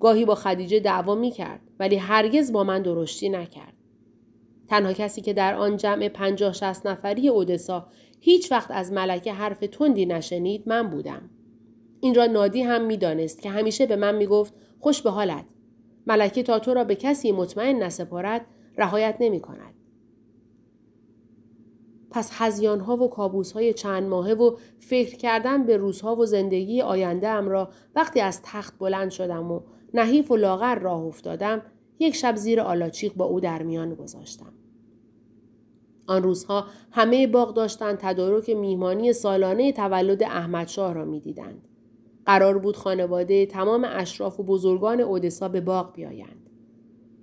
گاهی 0.00 0.24
با 0.24 0.34
خدیجه 0.34 0.80
دعوا 0.80 1.14
می 1.14 1.30
کرد 1.30 1.60
ولی 1.78 1.96
هرگز 1.96 2.52
با 2.52 2.64
من 2.64 2.82
درشتی 2.82 3.28
نکرد. 3.28 3.72
تنها 4.68 4.92
کسی 4.92 5.20
که 5.20 5.32
در 5.32 5.54
آن 5.54 5.76
جمع 5.76 6.08
پنجاه 6.08 6.52
شست 6.52 6.86
نفری 6.86 7.28
اودسا 7.28 7.86
هیچ 8.20 8.52
وقت 8.52 8.70
از 8.70 8.92
ملکه 8.92 9.32
حرف 9.32 9.58
تندی 9.58 10.06
نشنید 10.06 10.62
من 10.66 10.90
بودم. 10.90 11.30
این 12.00 12.14
را 12.14 12.26
نادی 12.26 12.62
هم 12.62 12.84
می‌دانست 12.84 13.42
که 13.42 13.50
همیشه 13.50 13.86
به 13.86 13.96
من 13.96 14.14
می‌گفت 14.14 14.54
خوش 14.84 15.02
به 15.02 15.10
حالت. 15.10 15.44
ملکه 16.06 16.42
تا 16.42 16.58
تو 16.58 16.74
را 16.74 16.84
به 16.84 16.94
کسی 16.94 17.32
مطمئن 17.32 17.82
نسپارد 17.82 18.46
رهایت 18.76 19.16
نمی 19.20 19.40
کند. 19.40 19.74
پس 22.10 22.30
هزیان 22.32 22.80
ها 22.80 22.96
و 22.96 23.10
کابوس 23.10 23.52
های 23.52 23.72
چند 23.72 24.08
ماهه 24.08 24.34
و 24.34 24.56
فکر 24.80 25.16
کردن 25.16 25.66
به 25.66 25.76
روزها 25.76 26.16
و 26.16 26.26
زندگی 26.26 26.82
آینده 26.82 27.28
ام 27.28 27.48
را 27.48 27.68
وقتی 27.94 28.20
از 28.20 28.40
تخت 28.42 28.78
بلند 28.78 29.10
شدم 29.10 29.52
و 29.52 29.60
نحیف 29.94 30.30
و 30.30 30.36
لاغر 30.36 30.78
راه 30.78 31.02
افتادم 31.02 31.62
یک 31.98 32.14
شب 32.14 32.36
زیر 32.36 32.60
آلاچیق 32.60 33.14
با 33.14 33.24
او 33.24 33.40
در 33.40 33.62
میان 33.62 33.94
گذاشتم. 33.94 34.52
آن 36.06 36.22
روزها 36.22 36.66
همه 36.90 37.26
باغ 37.26 37.54
داشتند 37.54 37.98
تدارک 37.98 38.50
میهمانی 38.50 39.12
سالانه 39.12 39.72
تولد 39.72 40.22
احمدشاه 40.22 40.92
را 40.92 41.04
می‌دیدند. 41.04 41.68
قرار 42.26 42.58
بود 42.58 42.76
خانواده 42.76 43.46
تمام 43.46 43.86
اشراف 43.88 44.40
و 44.40 44.42
بزرگان 44.42 45.00
اودسا 45.00 45.48
به 45.48 45.60
باغ 45.60 45.92
بیایند. 45.92 46.50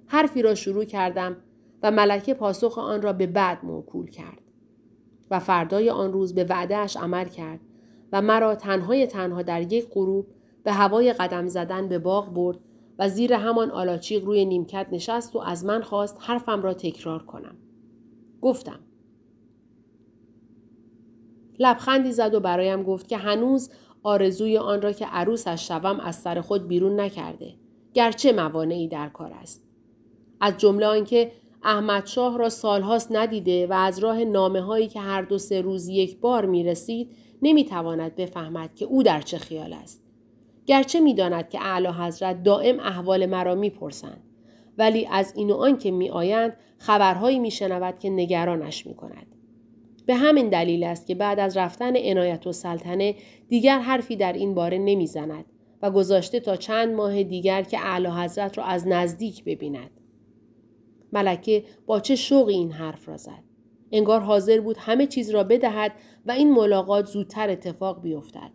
حرفی 0.07 0.41
را 0.41 0.55
شروع 0.55 0.83
کردم 0.83 1.37
و 1.83 1.91
ملکه 1.91 2.33
پاسخ 2.33 2.77
آن 2.77 3.01
را 3.01 3.13
به 3.13 3.27
بعد 3.27 3.65
موکول 3.65 4.09
کرد. 4.09 4.41
و 5.31 5.39
فردای 5.39 5.89
آن 5.89 6.13
روز 6.13 6.35
به 6.35 6.43
وعدهش 6.43 6.97
عمل 6.97 7.25
کرد 7.25 7.59
و 8.11 8.21
مرا 8.21 8.55
تنهای 8.55 9.07
تنها 9.07 9.41
در 9.41 9.73
یک 9.73 9.87
غروب 9.89 10.27
به 10.63 10.71
هوای 10.71 11.13
قدم 11.13 11.47
زدن 11.47 11.87
به 11.87 11.99
باغ 11.99 12.33
برد 12.33 12.57
و 12.99 13.09
زیر 13.09 13.33
همان 13.33 13.71
آلاچیق 13.71 14.25
روی 14.25 14.45
نیمکت 14.45 14.87
نشست 14.91 15.35
و 15.35 15.39
از 15.39 15.65
من 15.65 15.81
خواست 15.81 16.17
حرفم 16.19 16.61
را 16.61 16.73
تکرار 16.73 17.23
کنم. 17.23 17.55
گفتم. 18.41 18.79
لبخندی 21.59 22.11
زد 22.11 22.33
و 22.33 22.39
برایم 22.39 22.83
گفت 22.83 23.07
که 23.07 23.17
هنوز 23.17 23.69
آرزوی 24.03 24.57
آن 24.57 24.81
را 24.81 24.91
که 24.91 25.05
عروسش 25.05 25.67
شوم 25.67 25.99
از 25.99 26.15
سر 26.15 26.41
خود 26.41 26.67
بیرون 26.67 26.99
نکرده. 26.99 27.53
گرچه 27.93 28.33
موانعی 28.33 28.87
در 28.87 29.09
کار 29.09 29.31
است. 29.33 29.63
از 30.41 30.57
جمله 30.57 30.85
آنکه 30.85 31.31
احمد 31.63 32.05
شاه 32.05 32.37
را 32.37 32.49
سالهاست 32.49 33.11
ندیده 33.11 33.67
و 33.67 33.73
از 33.73 33.99
راه 33.99 34.23
نامه 34.23 34.61
هایی 34.61 34.87
که 34.87 34.99
هر 34.99 35.21
دو 35.21 35.37
سه 35.37 35.61
روز 35.61 35.87
یک 35.87 36.19
بار 36.19 36.45
می 36.45 36.63
رسید 36.63 37.11
نمی 37.41 37.65
تواند 37.65 38.15
بفهمد 38.15 38.75
که 38.75 38.85
او 38.85 39.03
در 39.03 39.21
چه 39.21 39.37
خیال 39.37 39.73
است. 39.73 40.01
گرچه 40.65 40.99
می 40.99 41.13
داند 41.13 41.49
که 41.49 41.59
اعلی 41.61 41.87
حضرت 41.87 42.43
دائم 42.43 42.79
احوال 42.79 43.25
مرا 43.25 43.55
می 43.55 43.69
پرسند. 43.69 44.23
ولی 44.77 45.07
از 45.11 45.33
این 45.35 45.51
و 45.51 45.55
آن 45.55 45.77
که 45.77 45.91
می 45.91 46.09
آیند 46.09 46.57
خبرهایی 46.77 47.39
می 47.39 47.51
شنود 47.51 47.99
که 47.99 48.09
نگرانش 48.09 48.87
می 48.87 48.93
کند. 48.93 49.35
به 50.05 50.15
همین 50.15 50.49
دلیل 50.49 50.83
است 50.83 51.07
که 51.07 51.15
بعد 51.15 51.39
از 51.39 51.57
رفتن 51.57 51.95
عنایت 51.95 52.47
و 52.47 52.51
سلطنه 52.51 53.15
دیگر 53.49 53.79
حرفی 53.79 54.15
در 54.15 54.33
این 54.33 54.53
باره 54.53 54.77
نمی 54.77 55.07
زند 55.07 55.45
و 55.81 55.91
گذاشته 55.91 56.39
تا 56.39 56.55
چند 56.55 56.93
ماه 56.93 57.23
دیگر 57.23 57.63
که 57.63 57.79
اعلی 57.79 58.07
حضرت 58.07 58.57
را 58.57 58.63
از 58.63 58.87
نزدیک 58.87 59.43
ببیند. 59.43 59.91
ملکه 61.13 61.63
با 61.85 61.99
چه 61.99 62.15
شوقی 62.15 62.53
این 62.53 62.71
حرف 62.71 63.09
را 63.09 63.17
زد. 63.17 63.43
انگار 63.91 64.21
حاضر 64.21 64.59
بود 64.59 64.77
همه 64.79 65.07
چیز 65.07 65.29
را 65.29 65.43
بدهد 65.43 65.91
و 66.25 66.31
این 66.31 66.53
ملاقات 66.53 67.05
زودتر 67.05 67.49
اتفاق 67.49 68.01
بیفتد. 68.01 68.51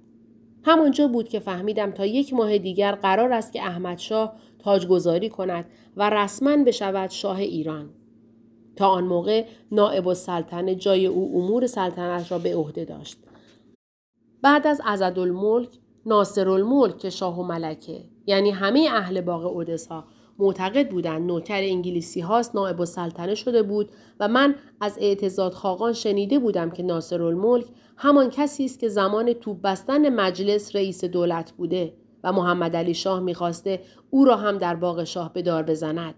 همانجا 0.62 1.08
بود 1.08 1.28
که 1.28 1.38
فهمیدم 1.38 1.90
تا 1.90 2.06
یک 2.06 2.34
ماه 2.34 2.58
دیگر 2.58 2.92
قرار 2.92 3.32
است 3.32 3.52
که 3.52 3.62
احمدشاه 3.62 4.36
تاجگذاری 4.58 5.28
کند 5.28 5.64
و 5.96 6.10
رسما 6.10 6.56
بشود 6.56 7.10
شاه 7.10 7.38
ایران. 7.38 7.90
تا 8.76 8.88
آن 8.88 9.04
موقع 9.04 9.44
نائب 9.72 10.08
السلطنه 10.08 10.74
جای 10.74 11.06
او 11.06 11.42
امور 11.42 11.66
سلطنت 11.66 12.32
را 12.32 12.38
به 12.38 12.56
عهده 12.56 12.84
داشت. 12.84 13.18
بعد 14.42 14.66
از 14.66 14.80
عزدالملک 14.84 15.68
ناصر 16.06 16.48
الملک 16.48 16.98
که 16.98 17.10
شاه 17.10 17.40
و 17.40 17.42
ملکه 17.42 18.04
یعنی 18.26 18.50
همه 18.50 18.88
اهل 18.92 19.20
باغ 19.20 19.46
اودسا 19.46 20.04
معتقد 20.38 20.90
بودند 20.90 21.26
نوکر 21.26 21.60
انگلیسی 21.62 22.20
هاست 22.20 22.54
نائب 22.54 22.80
السلطنه 22.80 23.34
شده 23.34 23.62
بود 23.62 23.90
و 24.20 24.28
من 24.28 24.54
از 24.80 24.98
اعتزاد 25.00 25.52
خاقان 25.52 25.92
شنیده 25.92 26.38
بودم 26.38 26.70
که 26.70 26.82
ناصر 26.82 27.22
الملک 27.22 27.66
همان 27.96 28.30
کسی 28.30 28.64
است 28.64 28.80
که 28.80 28.88
زمان 28.88 29.32
توپ 29.32 29.60
بستن 29.60 30.08
مجلس 30.08 30.76
رئیس 30.76 31.04
دولت 31.04 31.52
بوده 31.52 31.92
و 32.24 32.32
محمد 32.32 32.76
علی 32.76 32.94
شاه 32.94 33.20
می‌خواسته 33.20 33.80
او 34.10 34.24
را 34.24 34.36
هم 34.36 34.58
در 34.58 34.74
باغ 34.74 35.04
شاه 35.04 35.32
به 35.32 35.42
دار 35.42 35.62
بزند 35.62 36.14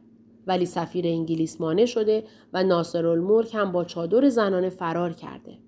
ولی 0.49 0.67
سفیر 0.67 1.07
انگلیس 1.07 1.61
مانع 1.61 1.87
شده 1.87 2.25
و 2.53 2.63
ناصر 2.63 3.07
الملک 3.07 3.55
هم 3.55 3.73
با 3.73 3.85
چادر 3.85 4.29
زنانه 4.29 4.69
فرار 4.69 5.13
کرده. 5.13 5.59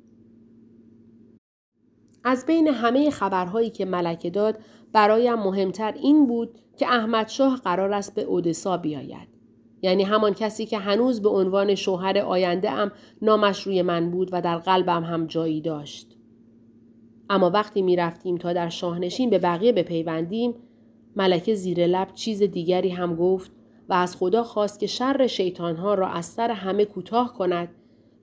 از 2.25 2.47
بین 2.47 2.69
همه 2.69 3.11
خبرهایی 3.11 3.71
که 3.71 3.85
ملکه 3.85 4.31
داد 4.31 4.59
برایم 4.93 5.35
مهمتر 5.35 5.93
این 5.93 6.27
بود 6.27 6.59
که 6.77 6.87
احمد 6.87 7.29
شاه 7.29 7.57
قرار 7.57 7.93
است 7.93 8.15
به 8.15 8.23
اودسا 8.23 8.77
بیاید. 8.77 9.29
یعنی 9.83 10.03
همان 10.03 10.35
کسی 10.35 10.67
که 10.67 10.79
هنوز 10.79 11.23
به 11.23 11.29
عنوان 11.29 11.75
شوهر 11.75 12.19
آینده 12.19 12.71
ام 12.71 12.93
نامش 13.23 13.63
روی 13.63 13.83
من 13.83 14.11
بود 14.11 14.29
و 14.33 14.43
در 14.43 14.59
قلبم 14.59 15.05
هم 15.05 15.27
جایی 15.27 15.61
داشت. 15.61 16.17
اما 17.31 17.51
وقتی 17.51 17.83
می 17.83 17.97
رفتیم 17.97 18.37
تا 18.37 18.53
در 18.53 18.69
شاهنشین 18.69 19.31
به 19.31 19.39
بقیه 19.39 19.73
بپیوندیم 19.73 20.55
ملکه 21.17 21.55
زیر 21.55 21.87
لب 21.87 22.09
چیز 22.15 22.43
دیگری 22.43 22.89
هم 22.89 23.17
گفت 23.17 23.53
و 23.91 23.93
از 23.93 24.17
خدا 24.17 24.43
خواست 24.43 24.79
که 24.79 24.87
شر 24.87 25.27
شیطانها 25.27 25.95
را 25.95 26.09
از 26.09 26.27
سر 26.27 26.51
همه 26.51 26.85
کوتاه 26.85 27.35
کند 27.35 27.69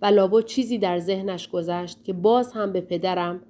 و 0.01 0.06
لابد 0.06 0.45
چیزی 0.45 0.77
در 0.77 0.99
ذهنش 0.99 1.49
گذشت 1.49 2.03
که 2.03 2.13
باز 2.13 2.51
هم 2.51 2.71
به 2.71 2.82
پدرم 2.82 3.41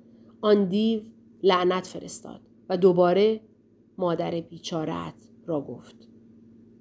آن 0.42 0.66
دیو 0.66 1.02
لعنت 1.44 1.88
فرستاد 1.88 2.42
و 2.70 2.78
دوباره 2.78 3.40
مادر 3.98 4.32
بیچارت 4.32 5.14
را 5.46 5.62
گفت. 5.62 5.96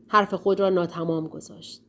حرف 0.08 0.34
خود 0.34 0.60
را 0.60 0.70
ناتمام 0.70 1.28
گذاشت. 1.28 1.82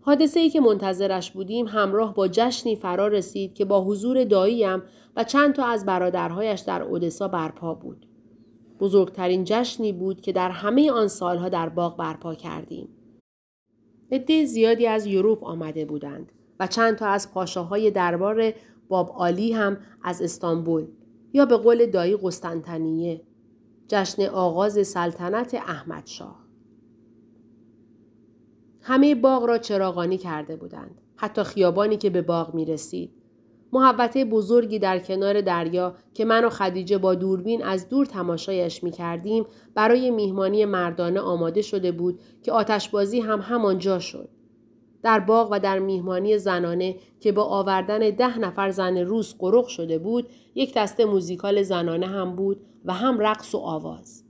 حادثه 0.00 0.40
ای 0.40 0.50
که 0.50 0.60
منتظرش 0.60 1.30
بودیم 1.30 1.66
همراه 1.66 2.14
با 2.14 2.28
جشنی 2.28 2.76
فرا 2.76 3.08
رسید 3.08 3.54
که 3.54 3.64
با 3.64 3.84
حضور 3.84 4.24
داییم 4.24 4.82
و 5.16 5.24
چند 5.24 5.54
تا 5.54 5.66
از 5.66 5.86
برادرهایش 5.86 6.60
در 6.60 6.82
اودسا 6.82 7.28
برپا 7.28 7.74
بود. 7.74 8.07
بزرگترین 8.80 9.44
جشنی 9.44 9.92
بود 9.92 10.20
که 10.20 10.32
در 10.32 10.50
همه 10.50 10.90
آن 10.90 11.08
سالها 11.08 11.48
در 11.48 11.68
باغ 11.68 11.96
برپا 11.96 12.34
کردیم. 12.34 12.88
عده 14.12 14.44
زیادی 14.44 14.86
از 14.86 15.06
یوروپ 15.06 15.44
آمده 15.44 15.84
بودند 15.84 16.32
و 16.60 16.66
چند 16.66 16.96
تا 16.96 17.06
از 17.06 17.32
پاشاهای 17.32 17.90
دربار 17.90 18.52
باب 18.88 19.10
آلی 19.10 19.52
هم 19.52 19.76
از 20.02 20.22
استانبول 20.22 20.86
یا 21.32 21.46
به 21.46 21.56
قول 21.56 21.86
دایی 21.86 22.16
قسطنطنیه 22.22 23.22
جشن 23.88 24.26
آغاز 24.26 24.86
سلطنت 24.86 25.54
احمد 25.54 26.06
شاه. 26.06 26.48
همه 28.80 29.14
باغ 29.14 29.44
را 29.44 29.58
چراغانی 29.58 30.18
کرده 30.18 30.56
بودند. 30.56 31.00
حتی 31.16 31.42
خیابانی 31.42 31.96
که 31.96 32.10
به 32.10 32.22
باغ 32.22 32.54
می 32.54 32.64
رسید. 32.64 33.17
محبته 33.72 34.24
بزرگی 34.24 34.78
در 34.78 34.98
کنار 34.98 35.40
دریا 35.40 35.94
که 36.14 36.24
من 36.24 36.44
و 36.44 36.48
خدیجه 36.50 36.98
با 36.98 37.14
دوربین 37.14 37.64
از 37.64 37.88
دور 37.88 38.06
تماشایش 38.06 38.84
می 38.84 38.90
کردیم 38.90 39.46
برای 39.74 40.10
میهمانی 40.10 40.64
مردانه 40.64 41.20
آماده 41.20 41.62
شده 41.62 41.92
بود 41.92 42.20
که 42.42 42.52
آتشبازی 42.52 43.20
هم 43.20 43.40
همانجا 43.40 43.98
شد. 43.98 44.28
در 45.02 45.20
باغ 45.20 45.48
و 45.52 45.60
در 45.60 45.78
میهمانی 45.78 46.38
زنانه 46.38 46.96
که 47.20 47.32
با 47.32 47.44
آوردن 47.44 48.10
ده 48.10 48.38
نفر 48.38 48.70
زن 48.70 48.96
روس 48.98 49.34
قرق 49.38 49.66
شده 49.66 49.98
بود 49.98 50.28
یک 50.54 50.74
دسته 50.74 51.04
موزیکال 51.04 51.62
زنانه 51.62 52.06
هم 52.06 52.36
بود 52.36 52.60
و 52.84 52.92
هم 52.92 53.18
رقص 53.18 53.54
و 53.54 53.58
آواز. 53.58 54.27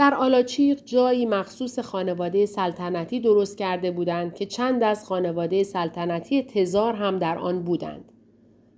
در 0.00 0.14
آلاچیق 0.14 0.84
جایی 0.84 1.26
مخصوص 1.26 1.78
خانواده 1.78 2.46
سلطنتی 2.46 3.20
درست 3.20 3.58
کرده 3.58 3.90
بودند 3.90 4.34
که 4.34 4.46
چند 4.46 4.82
از 4.82 5.04
خانواده 5.04 5.62
سلطنتی 5.62 6.42
تزار 6.42 6.94
هم 6.94 7.18
در 7.18 7.38
آن 7.38 7.62
بودند. 7.62 8.12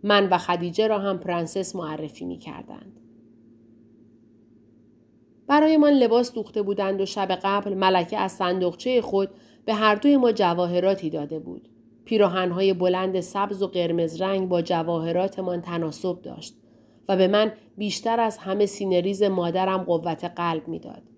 من 0.02 0.28
و 0.28 0.38
خدیجه 0.38 0.86
را 0.86 0.98
هم 0.98 1.18
پرنسس 1.18 1.76
معرفی 1.76 2.24
می 2.24 2.38
کردند. 2.38 3.00
برایمان 5.46 5.92
لباس 5.92 6.32
دوخته 6.32 6.62
بودند 6.62 7.00
و 7.00 7.06
شب 7.06 7.38
قبل 7.42 7.74
ملکه 7.74 8.18
از 8.18 8.32
صندوقچه 8.32 9.00
خود 9.00 9.28
به 9.64 9.74
هر 9.74 9.94
دوی 9.94 10.16
ما 10.16 10.32
جواهراتی 10.32 11.10
داده 11.10 11.38
بود. 11.38 11.68
پیراهنهای 12.04 12.72
بلند 12.72 13.20
سبز 13.20 13.62
و 13.62 13.66
قرمز 13.66 14.22
رنگ 14.22 14.48
با 14.48 14.62
جواهراتمان 14.62 15.60
تناسب 15.60 16.22
داشت 16.22 16.54
و 17.08 17.16
به 17.16 17.28
من 17.28 17.52
بیشتر 17.76 18.20
از 18.20 18.38
همه 18.38 18.66
سینه‌ریز 18.66 19.22
مادرم 19.22 19.82
قوت 19.82 20.24
قلب 20.24 20.68
می‌داد. 20.68 21.11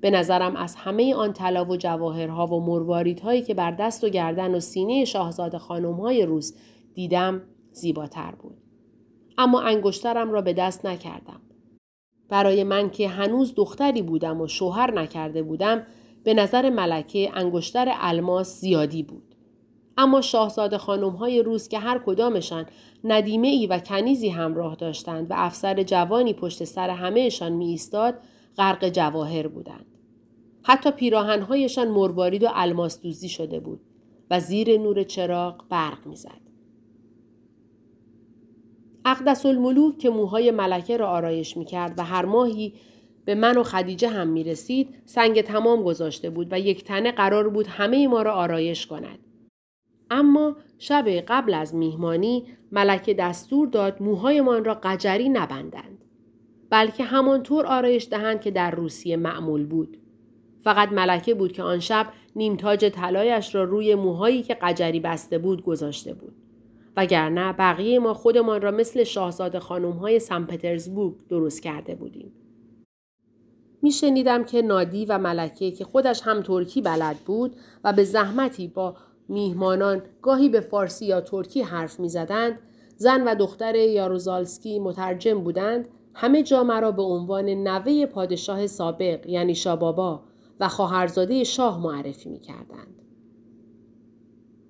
به 0.00 0.10
نظرم 0.10 0.56
از 0.56 0.74
همه 0.74 1.14
آن 1.14 1.32
طلا 1.32 1.64
و 1.64 1.76
جواهرها 1.76 2.46
و 2.46 2.60
مرواریدهایی 2.60 3.42
که 3.42 3.54
بر 3.54 3.70
دست 3.70 4.04
و 4.04 4.08
گردن 4.08 4.54
و 4.54 4.60
سینه 4.60 5.04
شاهزاده 5.04 5.58
خانمهای 5.58 6.26
روس 6.26 6.56
دیدم 6.94 7.42
زیباتر 7.72 8.34
بود. 8.34 8.56
اما 9.38 9.60
انگشترم 9.60 10.30
را 10.30 10.42
به 10.42 10.52
دست 10.52 10.86
نکردم. 10.86 11.40
برای 12.28 12.64
من 12.64 12.90
که 12.90 13.08
هنوز 13.08 13.54
دختری 13.54 14.02
بودم 14.02 14.40
و 14.40 14.46
شوهر 14.46 14.90
نکرده 14.94 15.42
بودم 15.42 15.86
به 16.24 16.34
نظر 16.34 16.70
ملکه 16.70 17.30
انگشتر 17.34 17.92
الماس 18.00 18.60
زیادی 18.60 19.02
بود. 19.02 19.34
اما 19.98 20.20
شاهزاده 20.20 20.78
خانم 20.78 21.10
های 21.10 21.42
روز 21.42 21.68
که 21.68 21.78
هر 21.78 21.98
کدامشان 22.06 22.66
ندیمه 23.04 23.48
ای 23.48 23.66
و 23.66 23.78
کنیزی 23.78 24.28
همراه 24.28 24.74
داشتند 24.74 25.30
و 25.30 25.34
افسر 25.36 25.82
جوانی 25.82 26.34
پشت 26.34 26.64
سر 26.64 26.90
همهشان 26.90 27.52
می 27.52 27.66
ایستاد 27.66 28.14
غرق 28.58 28.88
جواهر 28.88 29.48
بودند. 29.48 29.86
حتی 30.62 30.90
پیراهنهایشان 30.90 31.88
مروارید 31.88 32.42
و 32.42 32.48
الماس 32.52 33.00
دوزی 33.00 33.28
شده 33.28 33.60
بود 33.60 33.80
و 34.30 34.40
زیر 34.40 34.78
نور 34.78 35.02
چراغ 35.02 35.64
برق 35.68 36.06
می‌زد. 36.06 36.40
اقدس 39.04 39.46
الملوک 39.46 39.98
که 39.98 40.10
موهای 40.10 40.50
ملکه 40.50 40.96
را 40.96 41.08
آرایش 41.08 41.56
می 41.56 41.64
کرد 41.64 41.98
و 41.98 42.04
هر 42.04 42.24
ماهی 42.24 42.74
به 43.24 43.34
من 43.34 43.58
و 43.58 43.62
خدیجه 43.62 44.08
هم 44.08 44.28
می 44.28 44.44
رسید 44.44 44.94
سنگ 45.04 45.40
تمام 45.40 45.82
گذاشته 45.82 46.30
بود 46.30 46.48
و 46.50 46.60
یک 46.60 46.84
تنه 46.84 47.12
قرار 47.12 47.48
بود 47.48 47.66
همه 47.66 48.08
ما 48.08 48.22
را 48.22 48.32
آرایش 48.32 48.86
کند. 48.86 49.18
اما 50.10 50.56
شب 50.78 51.08
قبل 51.08 51.54
از 51.54 51.74
میهمانی 51.74 52.44
ملکه 52.72 53.14
دستور 53.14 53.68
داد 53.68 54.02
موهایمان 54.02 54.64
را 54.64 54.74
قجری 54.74 55.28
نبندند. 55.28 56.04
بلکه 56.70 57.04
همانطور 57.04 57.66
آرایش 57.66 58.08
دهند 58.10 58.40
که 58.40 58.50
در 58.50 58.70
روسیه 58.70 59.16
معمول 59.16 59.66
بود. 59.66 59.98
فقط 60.60 60.92
ملکه 60.92 61.34
بود 61.34 61.52
که 61.52 61.62
آن 61.62 61.80
شب 61.80 62.06
نیمتاج 62.36 62.84
طلایش 62.84 63.54
را 63.54 63.64
روی 63.64 63.94
موهایی 63.94 64.42
که 64.42 64.54
قجری 64.54 65.00
بسته 65.00 65.38
بود 65.38 65.64
گذاشته 65.64 66.14
بود. 66.14 66.34
وگرنه 66.96 67.52
بقیه 67.52 67.98
ما 67.98 68.14
خودمان 68.14 68.62
را 68.62 68.70
مثل 68.70 69.04
شاهزاده 69.04 69.60
خانم 69.60 69.92
های 69.92 70.18
سن 70.18 70.44
پترزبورگ 70.44 71.14
درست 71.28 71.62
کرده 71.62 71.94
بودیم. 71.94 72.32
میشنیدم 73.82 74.44
که 74.44 74.62
نادی 74.62 75.04
و 75.04 75.18
ملکه 75.18 75.70
که 75.70 75.84
خودش 75.84 76.22
هم 76.22 76.42
ترکی 76.42 76.82
بلد 76.82 77.16
بود 77.26 77.56
و 77.84 77.92
به 77.92 78.04
زحمتی 78.04 78.68
با 78.68 78.96
میهمانان 79.28 80.02
گاهی 80.22 80.48
به 80.48 80.60
فارسی 80.60 81.06
یا 81.06 81.20
ترکی 81.20 81.62
حرف 81.62 82.00
می‌زدند 82.00 82.58
زن 82.96 83.24
و 83.24 83.34
دختر 83.34 83.74
یاروزالسکی 83.74 84.78
مترجم 84.78 85.40
بودند 85.40 85.88
همه 86.20 86.42
جا 86.42 86.62
مرا 86.62 86.92
به 86.92 87.02
عنوان 87.02 87.48
نوه 87.48 88.06
پادشاه 88.06 88.66
سابق 88.66 89.26
یعنی 89.26 89.54
شابابا 89.54 90.22
و 90.60 90.68
خواهرزاده 90.68 91.44
شاه 91.44 91.82
معرفی 91.82 92.28
می 92.28 92.40
کردند. 92.40 93.02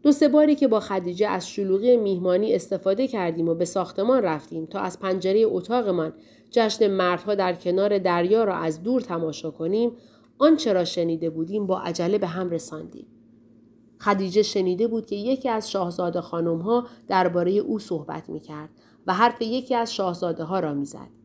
دو 0.03 0.13
سه 0.13 0.29
باری 0.29 0.55
که 0.55 0.69
با 0.69 0.81
خدیجه 0.81 1.29
از 1.29 1.49
شلوغی 1.49 1.97
میهمانی 1.97 2.55
استفاده 2.55 3.09
کردیم 3.09 3.49
و 3.49 3.55
به 3.55 3.65
ساختمان 3.65 4.23
رفتیم 4.23 4.67
تا 4.67 4.81
از 4.81 5.01
پنجره 5.01 5.45
اتاقمان 5.47 6.13
جشن 6.51 6.87
مردها 6.87 7.35
در 7.35 7.53
کنار 7.53 7.99
دریا 7.99 8.45
را 8.45 8.55
از 8.55 8.83
دور 8.83 9.01
تماشا 9.01 9.51
کنیم 9.51 9.93
آنچه 10.39 10.73
را 10.73 10.85
شنیده 10.85 11.31
بودیم 11.31 11.67
با 11.67 11.81
عجله 11.81 12.19
به 12.19 12.27
هم 12.27 12.51
رساندیم. 12.51 13.07
خدیجه 14.01 14.43
شنیده 14.43 14.87
بود 14.87 15.07
که 15.07 15.17
یکی 15.17 15.49
از 15.49 15.71
شاهزاده 15.71 16.21
خانم 16.21 16.59
ها 16.59 16.87
درباره 17.07 17.51
او 17.53 17.79
صحبت 17.79 18.29
می 18.29 18.41
کرد 18.41 18.71
و 19.07 19.15
حرف 19.15 19.43
یکی 19.43 19.75
از 19.75 19.95
شاهزاده 19.95 20.45
ها 20.45 20.61
را 20.61 20.75
می 20.75 20.85
زد. 20.85 21.19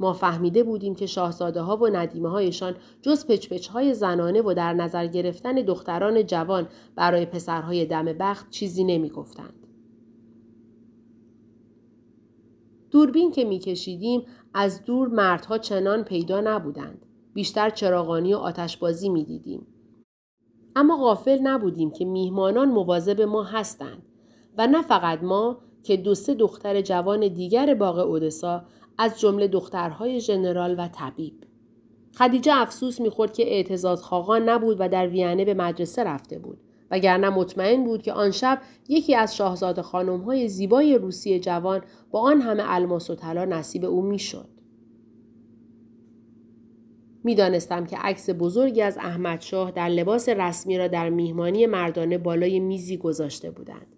ما 0.00 0.12
فهمیده 0.12 0.62
بودیم 0.62 0.94
که 0.94 1.06
شاهزاده 1.06 1.60
ها 1.60 1.76
و 1.76 1.86
ندیمه 1.86 2.28
هایشان 2.28 2.76
جز 3.02 3.26
پچپچ 3.26 3.68
های 3.68 3.94
زنانه 3.94 4.42
و 4.42 4.54
در 4.54 4.72
نظر 4.72 5.06
گرفتن 5.06 5.54
دختران 5.54 6.26
جوان 6.26 6.68
برای 6.96 7.26
پسرهای 7.26 7.86
دم 7.86 8.04
بخت 8.04 8.50
چیزی 8.50 8.84
نمی 8.84 9.10
گفتند. 9.10 9.66
دوربین 12.90 13.30
که 13.32 13.44
میکشیدیم 13.44 14.22
از 14.54 14.84
دور 14.84 15.08
مردها 15.08 15.58
چنان 15.58 16.04
پیدا 16.04 16.40
نبودند. 16.40 17.06
بیشتر 17.34 17.70
چراغانی 17.70 18.34
و 18.34 18.36
آتشبازی 18.36 19.08
می 19.08 19.24
دیدیم. 19.24 19.66
اما 20.76 20.96
غافل 20.96 21.38
نبودیم 21.42 21.90
که 21.90 22.04
میهمانان 22.04 22.68
مواظب 22.68 23.20
ما 23.20 23.42
هستند 23.42 24.02
و 24.58 24.66
نه 24.66 24.82
فقط 24.82 25.22
ما 25.22 25.58
که 25.82 25.96
دو 25.96 26.14
سه 26.14 26.34
دختر 26.34 26.80
جوان 26.80 27.28
دیگر 27.28 27.74
باغ 27.74 27.98
اودسا 27.98 28.64
از 28.98 29.20
جمله 29.20 29.48
دخترهای 29.48 30.20
ژنرال 30.20 30.74
و 30.78 30.88
طبیب. 30.88 31.34
خدیجه 32.18 32.52
افسوس 32.56 33.00
می‌خورد 33.00 33.32
که 33.32 33.42
اعتزاز 33.42 34.02
خاقان 34.02 34.48
نبود 34.48 34.76
و 34.80 34.88
در 34.88 35.08
وینه 35.08 35.44
به 35.44 35.54
مدرسه 35.54 36.04
رفته 36.04 36.38
بود 36.38 36.60
وگرنه 36.90 37.30
مطمئن 37.30 37.84
بود 37.84 38.02
که 38.02 38.12
آن 38.12 38.30
شب 38.30 38.60
یکی 38.88 39.14
از 39.14 39.36
شاهزاده 39.36 39.82
های 39.82 40.48
زیبای 40.48 40.98
روسی 40.98 41.40
جوان 41.40 41.82
با 42.10 42.20
آن 42.20 42.40
همه 42.40 42.62
الماس 42.66 43.10
و 43.10 43.14
طلا 43.14 43.44
نصیب 43.44 43.84
او 43.84 44.02
می‌شد. 44.02 44.48
می‌دانستم 47.24 47.86
که 47.86 47.96
عکس 47.96 48.30
بزرگی 48.38 48.82
از 48.82 48.98
احمدشاه 48.98 49.70
در 49.70 49.88
لباس 49.88 50.28
رسمی 50.28 50.78
را 50.78 50.88
در 50.88 51.10
میهمانی 51.10 51.66
مردانه 51.66 52.18
بالای 52.18 52.60
میزی 52.60 52.96
گذاشته 52.96 53.50
بودند. 53.50 53.93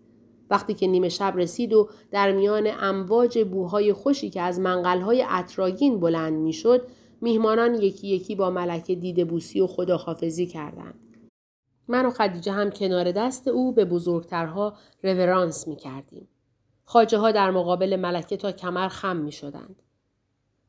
وقتی 0.51 0.75
که 0.75 0.87
نیمه 0.87 1.09
شب 1.09 1.35
رسید 1.37 1.73
و 1.73 1.89
در 2.11 2.33
میان 2.33 2.69
امواج 2.81 3.45
بوهای 3.45 3.93
خوشی 3.93 4.31
که 4.31 4.41
از 4.41 4.61
منقلهای 4.61 5.25
اطراگین 5.29 6.01
بلند 6.01 6.35
می‌شد 6.35 6.89
میهمانان 7.21 7.75
یکی 7.75 8.09
یکی 8.09 8.35
با 8.35 8.51
ملکه 8.51 8.95
دیده 8.95 9.25
بوسی 9.25 9.61
و 9.61 9.67
خداحافظی 9.67 10.47
کردند 10.47 11.07
من 11.89 12.07
و 12.07 12.11
خدیجه 12.11 12.53
هم 12.53 12.71
کنار 12.71 13.13
دست 13.13 13.49
او 13.49 13.73
به 13.73 13.85
بزرگترها 13.85 14.77
رورانس 15.03 15.69
می 15.69 15.77
کردیم. 15.77 16.29
خاجه 16.85 17.19
ها 17.19 17.33
در 17.33 17.51
مقابل 17.51 17.97
ملکه 17.97 18.37
تا 18.37 18.53
کمر 18.53 18.89
خم 18.89 19.17
می 19.17 19.33
شدند. 19.33 19.83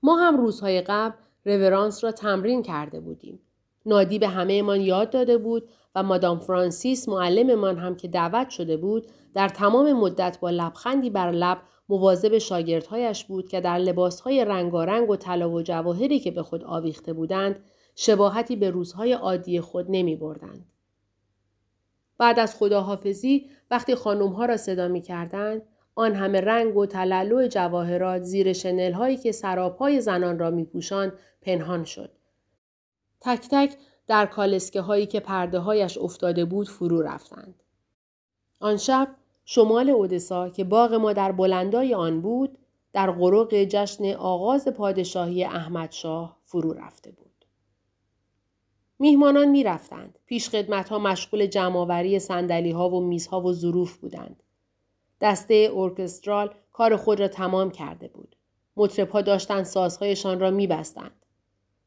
ما 0.03 0.17
هم 0.17 0.37
روزهای 0.37 0.81
قبل 0.81 1.15
رورانس 1.45 2.03
را 2.03 2.11
تمرین 2.11 2.61
کرده 2.61 2.99
بودیم. 2.99 3.39
نادی 3.87 4.19
به 4.19 4.27
همه 4.27 4.61
من 4.61 4.81
یاد 4.81 5.09
داده 5.09 5.37
بود 5.37 5.69
و 5.95 6.03
مادام 6.03 6.39
فرانسیس 6.39 7.09
معلممان 7.09 7.77
هم 7.77 7.95
که 7.95 8.07
دعوت 8.07 8.49
شده 8.49 8.77
بود 8.77 9.07
در 9.33 9.49
تمام 9.49 9.93
مدت 9.93 10.37
با 10.39 10.49
لبخندی 10.49 11.09
بر 11.09 11.31
لب 11.31 11.57
مواظب 11.89 12.37
شاگردهایش 12.37 13.25
بود 13.25 13.47
که 13.47 13.61
در 13.61 13.77
لباسهای 13.77 14.45
رنگارنگ 14.45 15.09
و 15.09 15.15
طلا 15.15 15.49
و 15.49 15.61
جواهری 15.61 16.19
که 16.19 16.31
به 16.31 16.43
خود 16.43 16.63
آویخته 16.63 17.13
بودند 17.13 17.59
شباهتی 17.95 18.55
به 18.55 18.69
روزهای 18.69 19.13
عادی 19.13 19.61
خود 19.61 19.85
نمی 19.89 20.15
بردند. 20.15 20.65
بعد 22.17 22.39
از 22.39 22.55
خداحافظی 22.55 23.49
وقتی 23.71 23.95
خانمها 23.95 24.45
را 24.45 24.57
صدا 24.57 24.87
می 24.87 25.01
کردند 25.01 25.61
آن 25.95 26.15
همه 26.15 26.41
رنگ 26.41 26.77
و 26.77 26.85
تلالو 26.85 27.47
جواهرات 27.47 28.21
زیر 28.21 28.53
شنل 28.53 28.91
هایی 28.91 29.17
که 29.17 29.31
سراپای 29.31 30.01
زنان 30.01 30.39
را 30.39 30.51
می 30.51 30.65
پوشان 30.65 31.13
پنهان 31.41 31.83
شد. 31.83 32.16
تک 33.21 33.47
تک 33.51 33.77
در 34.07 34.25
کالسکه 34.25 34.81
هایی 34.81 35.05
که 35.05 35.19
پرده 35.19 35.59
هایش 35.59 35.97
افتاده 35.97 36.45
بود 36.45 36.69
فرو 36.69 37.01
رفتند. 37.01 37.63
آن 38.59 38.77
شب 38.77 39.15
شمال 39.45 39.89
اودسا 39.89 40.49
که 40.49 40.63
باغ 40.63 40.93
ما 40.93 41.13
در 41.13 41.31
بلندای 41.31 41.93
آن 41.93 42.21
بود 42.21 42.57
در 42.93 43.11
غرق 43.11 43.63
جشن 43.63 44.13
آغاز 44.13 44.67
پادشاهی 44.67 45.43
احمدشاه 45.43 46.37
فرو 46.45 46.73
رفته 46.73 47.11
بود. 47.11 47.45
میهمانان 48.99 49.47
می‌رفتند. 49.47 50.19
پیش 50.25 50.49
خدمت 50.49 50.89
ها 50.89 50.99
مشغول 50.99 51.45
جمعآوری 51.45 52.19
سندلی 52.19 52.71
ها 52.71 52.89
و 52.89 52.99
میزها 53.01 53.41
و 53.41 53.53
ظروف 53.53 53.97
بودند. 53.97 54.43
دسته 55.21 55.71
ارکسترال 55.75 56.53
کار 56.73 56.95
خود 56.95 57.19
را 57.19 57.27
تمام 57.27 57.71
کرده 57.71 58.07
بود. 58.07 58.35
مطرب 58.75 59.21
داشتند 59.21 59.63
سازهایشان 59.63 60.39
را 60.39 60.51
میبستند. 60.51 61.25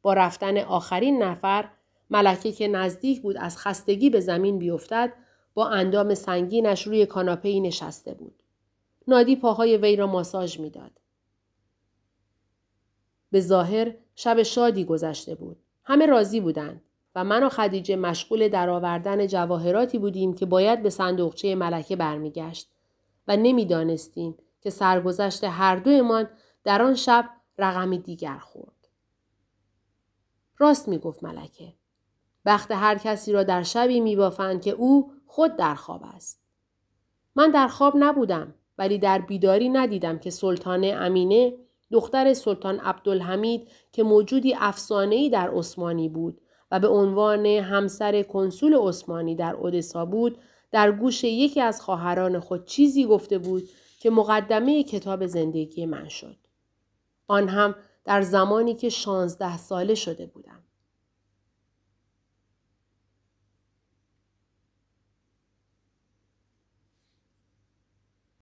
با 0.03 0.12
رفتن 0.12 0.59
آخرین 0.59 1.22
نفر 1.22 1.68
ملکه 2.11 2.53
که 2.53 2.68
نزدیک 2.68 3.22
بود 3.22 3.36
از 3.36 3.59
خستگی 3.59 4.11
به 4.11 4.20
زمین 4.20 4.59
بیفتد 4.59 5.12
با 5.55 5.68
اندام 5.68 6.14
سنگینش 6.14 6.86
روی 6.86 7.07
کاناپه 7.07 7.61
نشسته 7.61 8.14
بود. 8.14 8.42
نادی 9.09 9.36
پاهای 9.36 9.76
وی 9.76 9.96
را 9.96 10.07
ماساژ 10.07 10.61
می‌داد. 10.61 10.90
به 13.30 13.40
ظاهر 13.40 13.94
شب 14.14 14.42
شادی 14.42 14.84
گذشته 14.84 15.34
بود. 15.34 15.57
همه 15.84 16.07
راضی 16.07 16.40
بودند 16.40 16.82
و 17.14 17.24
من 17.24 17.42
و 17.42 17.48
خدیجه 17.48 17.96
مشغول 17.96 18.48
درآوردن 18.48 19.26
جواهراتی 19.26 19.98
بودیم 19.98 20.34
که 20.34 20.46
باید 20.46 20.82
به 20.82 20.90
صندوقچه 20.90 21.55
ملکه 21.55 21.96
برمیگشت 21.96 22.70
و 23.28 23.36
نمی‌دانستیم 23.36 24.38
که 24.61 24.70
سرگذشت 24.70 25.44
هر 25.44 25.76
دومان 25.76 26.28
در 26.64 26.82
آن 26.82 26.94
شب 26.94 27.30
رقمی 27.59 27.98
دیگر 27.98 28.38
خورد. 28.38 28.80
راست 30.61 30.89
می 30.89 30.99
گفت 30.99 31.25
ملکه. 31.25 31.73
بخت 32.47 32.71
هر 32.71 32.99
کسی 32.99 33.33
را 33.33 33.43
در 33.43 33.63
شبی 33.63 34.01
می 34.01 34.17
بافند 34.17 34.63
که 34.63 34.71
او 34.71 35.13
خود 35.27 35.57
در 35.57 35.75
خواب 35.75 36.03
است. 36.05 36.41
من 37.37 37.51
در 37.51 37.69
خواب 37.69 37.95
نبودم 37.97 38.55
ولی 38.79 38.99
در 38.99 39.19
بیداری 39.19 39.69
ندیدم 39.69 40.19
که 40.19 40.31
سلطان 40.31 40.85
امینه 40.85 41.55
دختر 41.91 42.35
سلطان 42.35 42.79
عبدالحمید 42.79 43.69
که 43.93 44.03
موجودی 44.03 44.55
افسانه‌ای 44.59 45.31
در 45.31 45.51
عثمانی 45.51 46.09
بود 46.09 46.41
و 46.71 46.81
به 46.81 46.89
عنوان 46.89 47.47
همسر 47.47 48.23
کنسول 48.23 48.75
عثمانی 48.75 49.35
در 49.35 49.55
اودسا 49.55 50.05
بود 50.05 50.39
در 50.71 50.93
گوش 50.93 51.25
یکی 51.25 51.61
از 51.61 51.81
خواهران 51.81 52.41
خود 52.41 52.67
چیزی 52.67 53.05
گفته 53.07 53.39
بود 53.39 53.69
که 53.99 54.11
مقدمه 54.11 54.83
کتاب 54.83 55.27
زندگی 55.27 55.87
من 55.87 56.09
شد. 56.09 56.37
آن 57.29 57.49
هم 57.49 57.75
در 58.11 58.23
زمانی 58.23 58.75
که 58.75 58.89
شانزده 58.89 59.59
ساله 59.59 59.95
شده 59.95 60.27
بودم. 60.27 60.65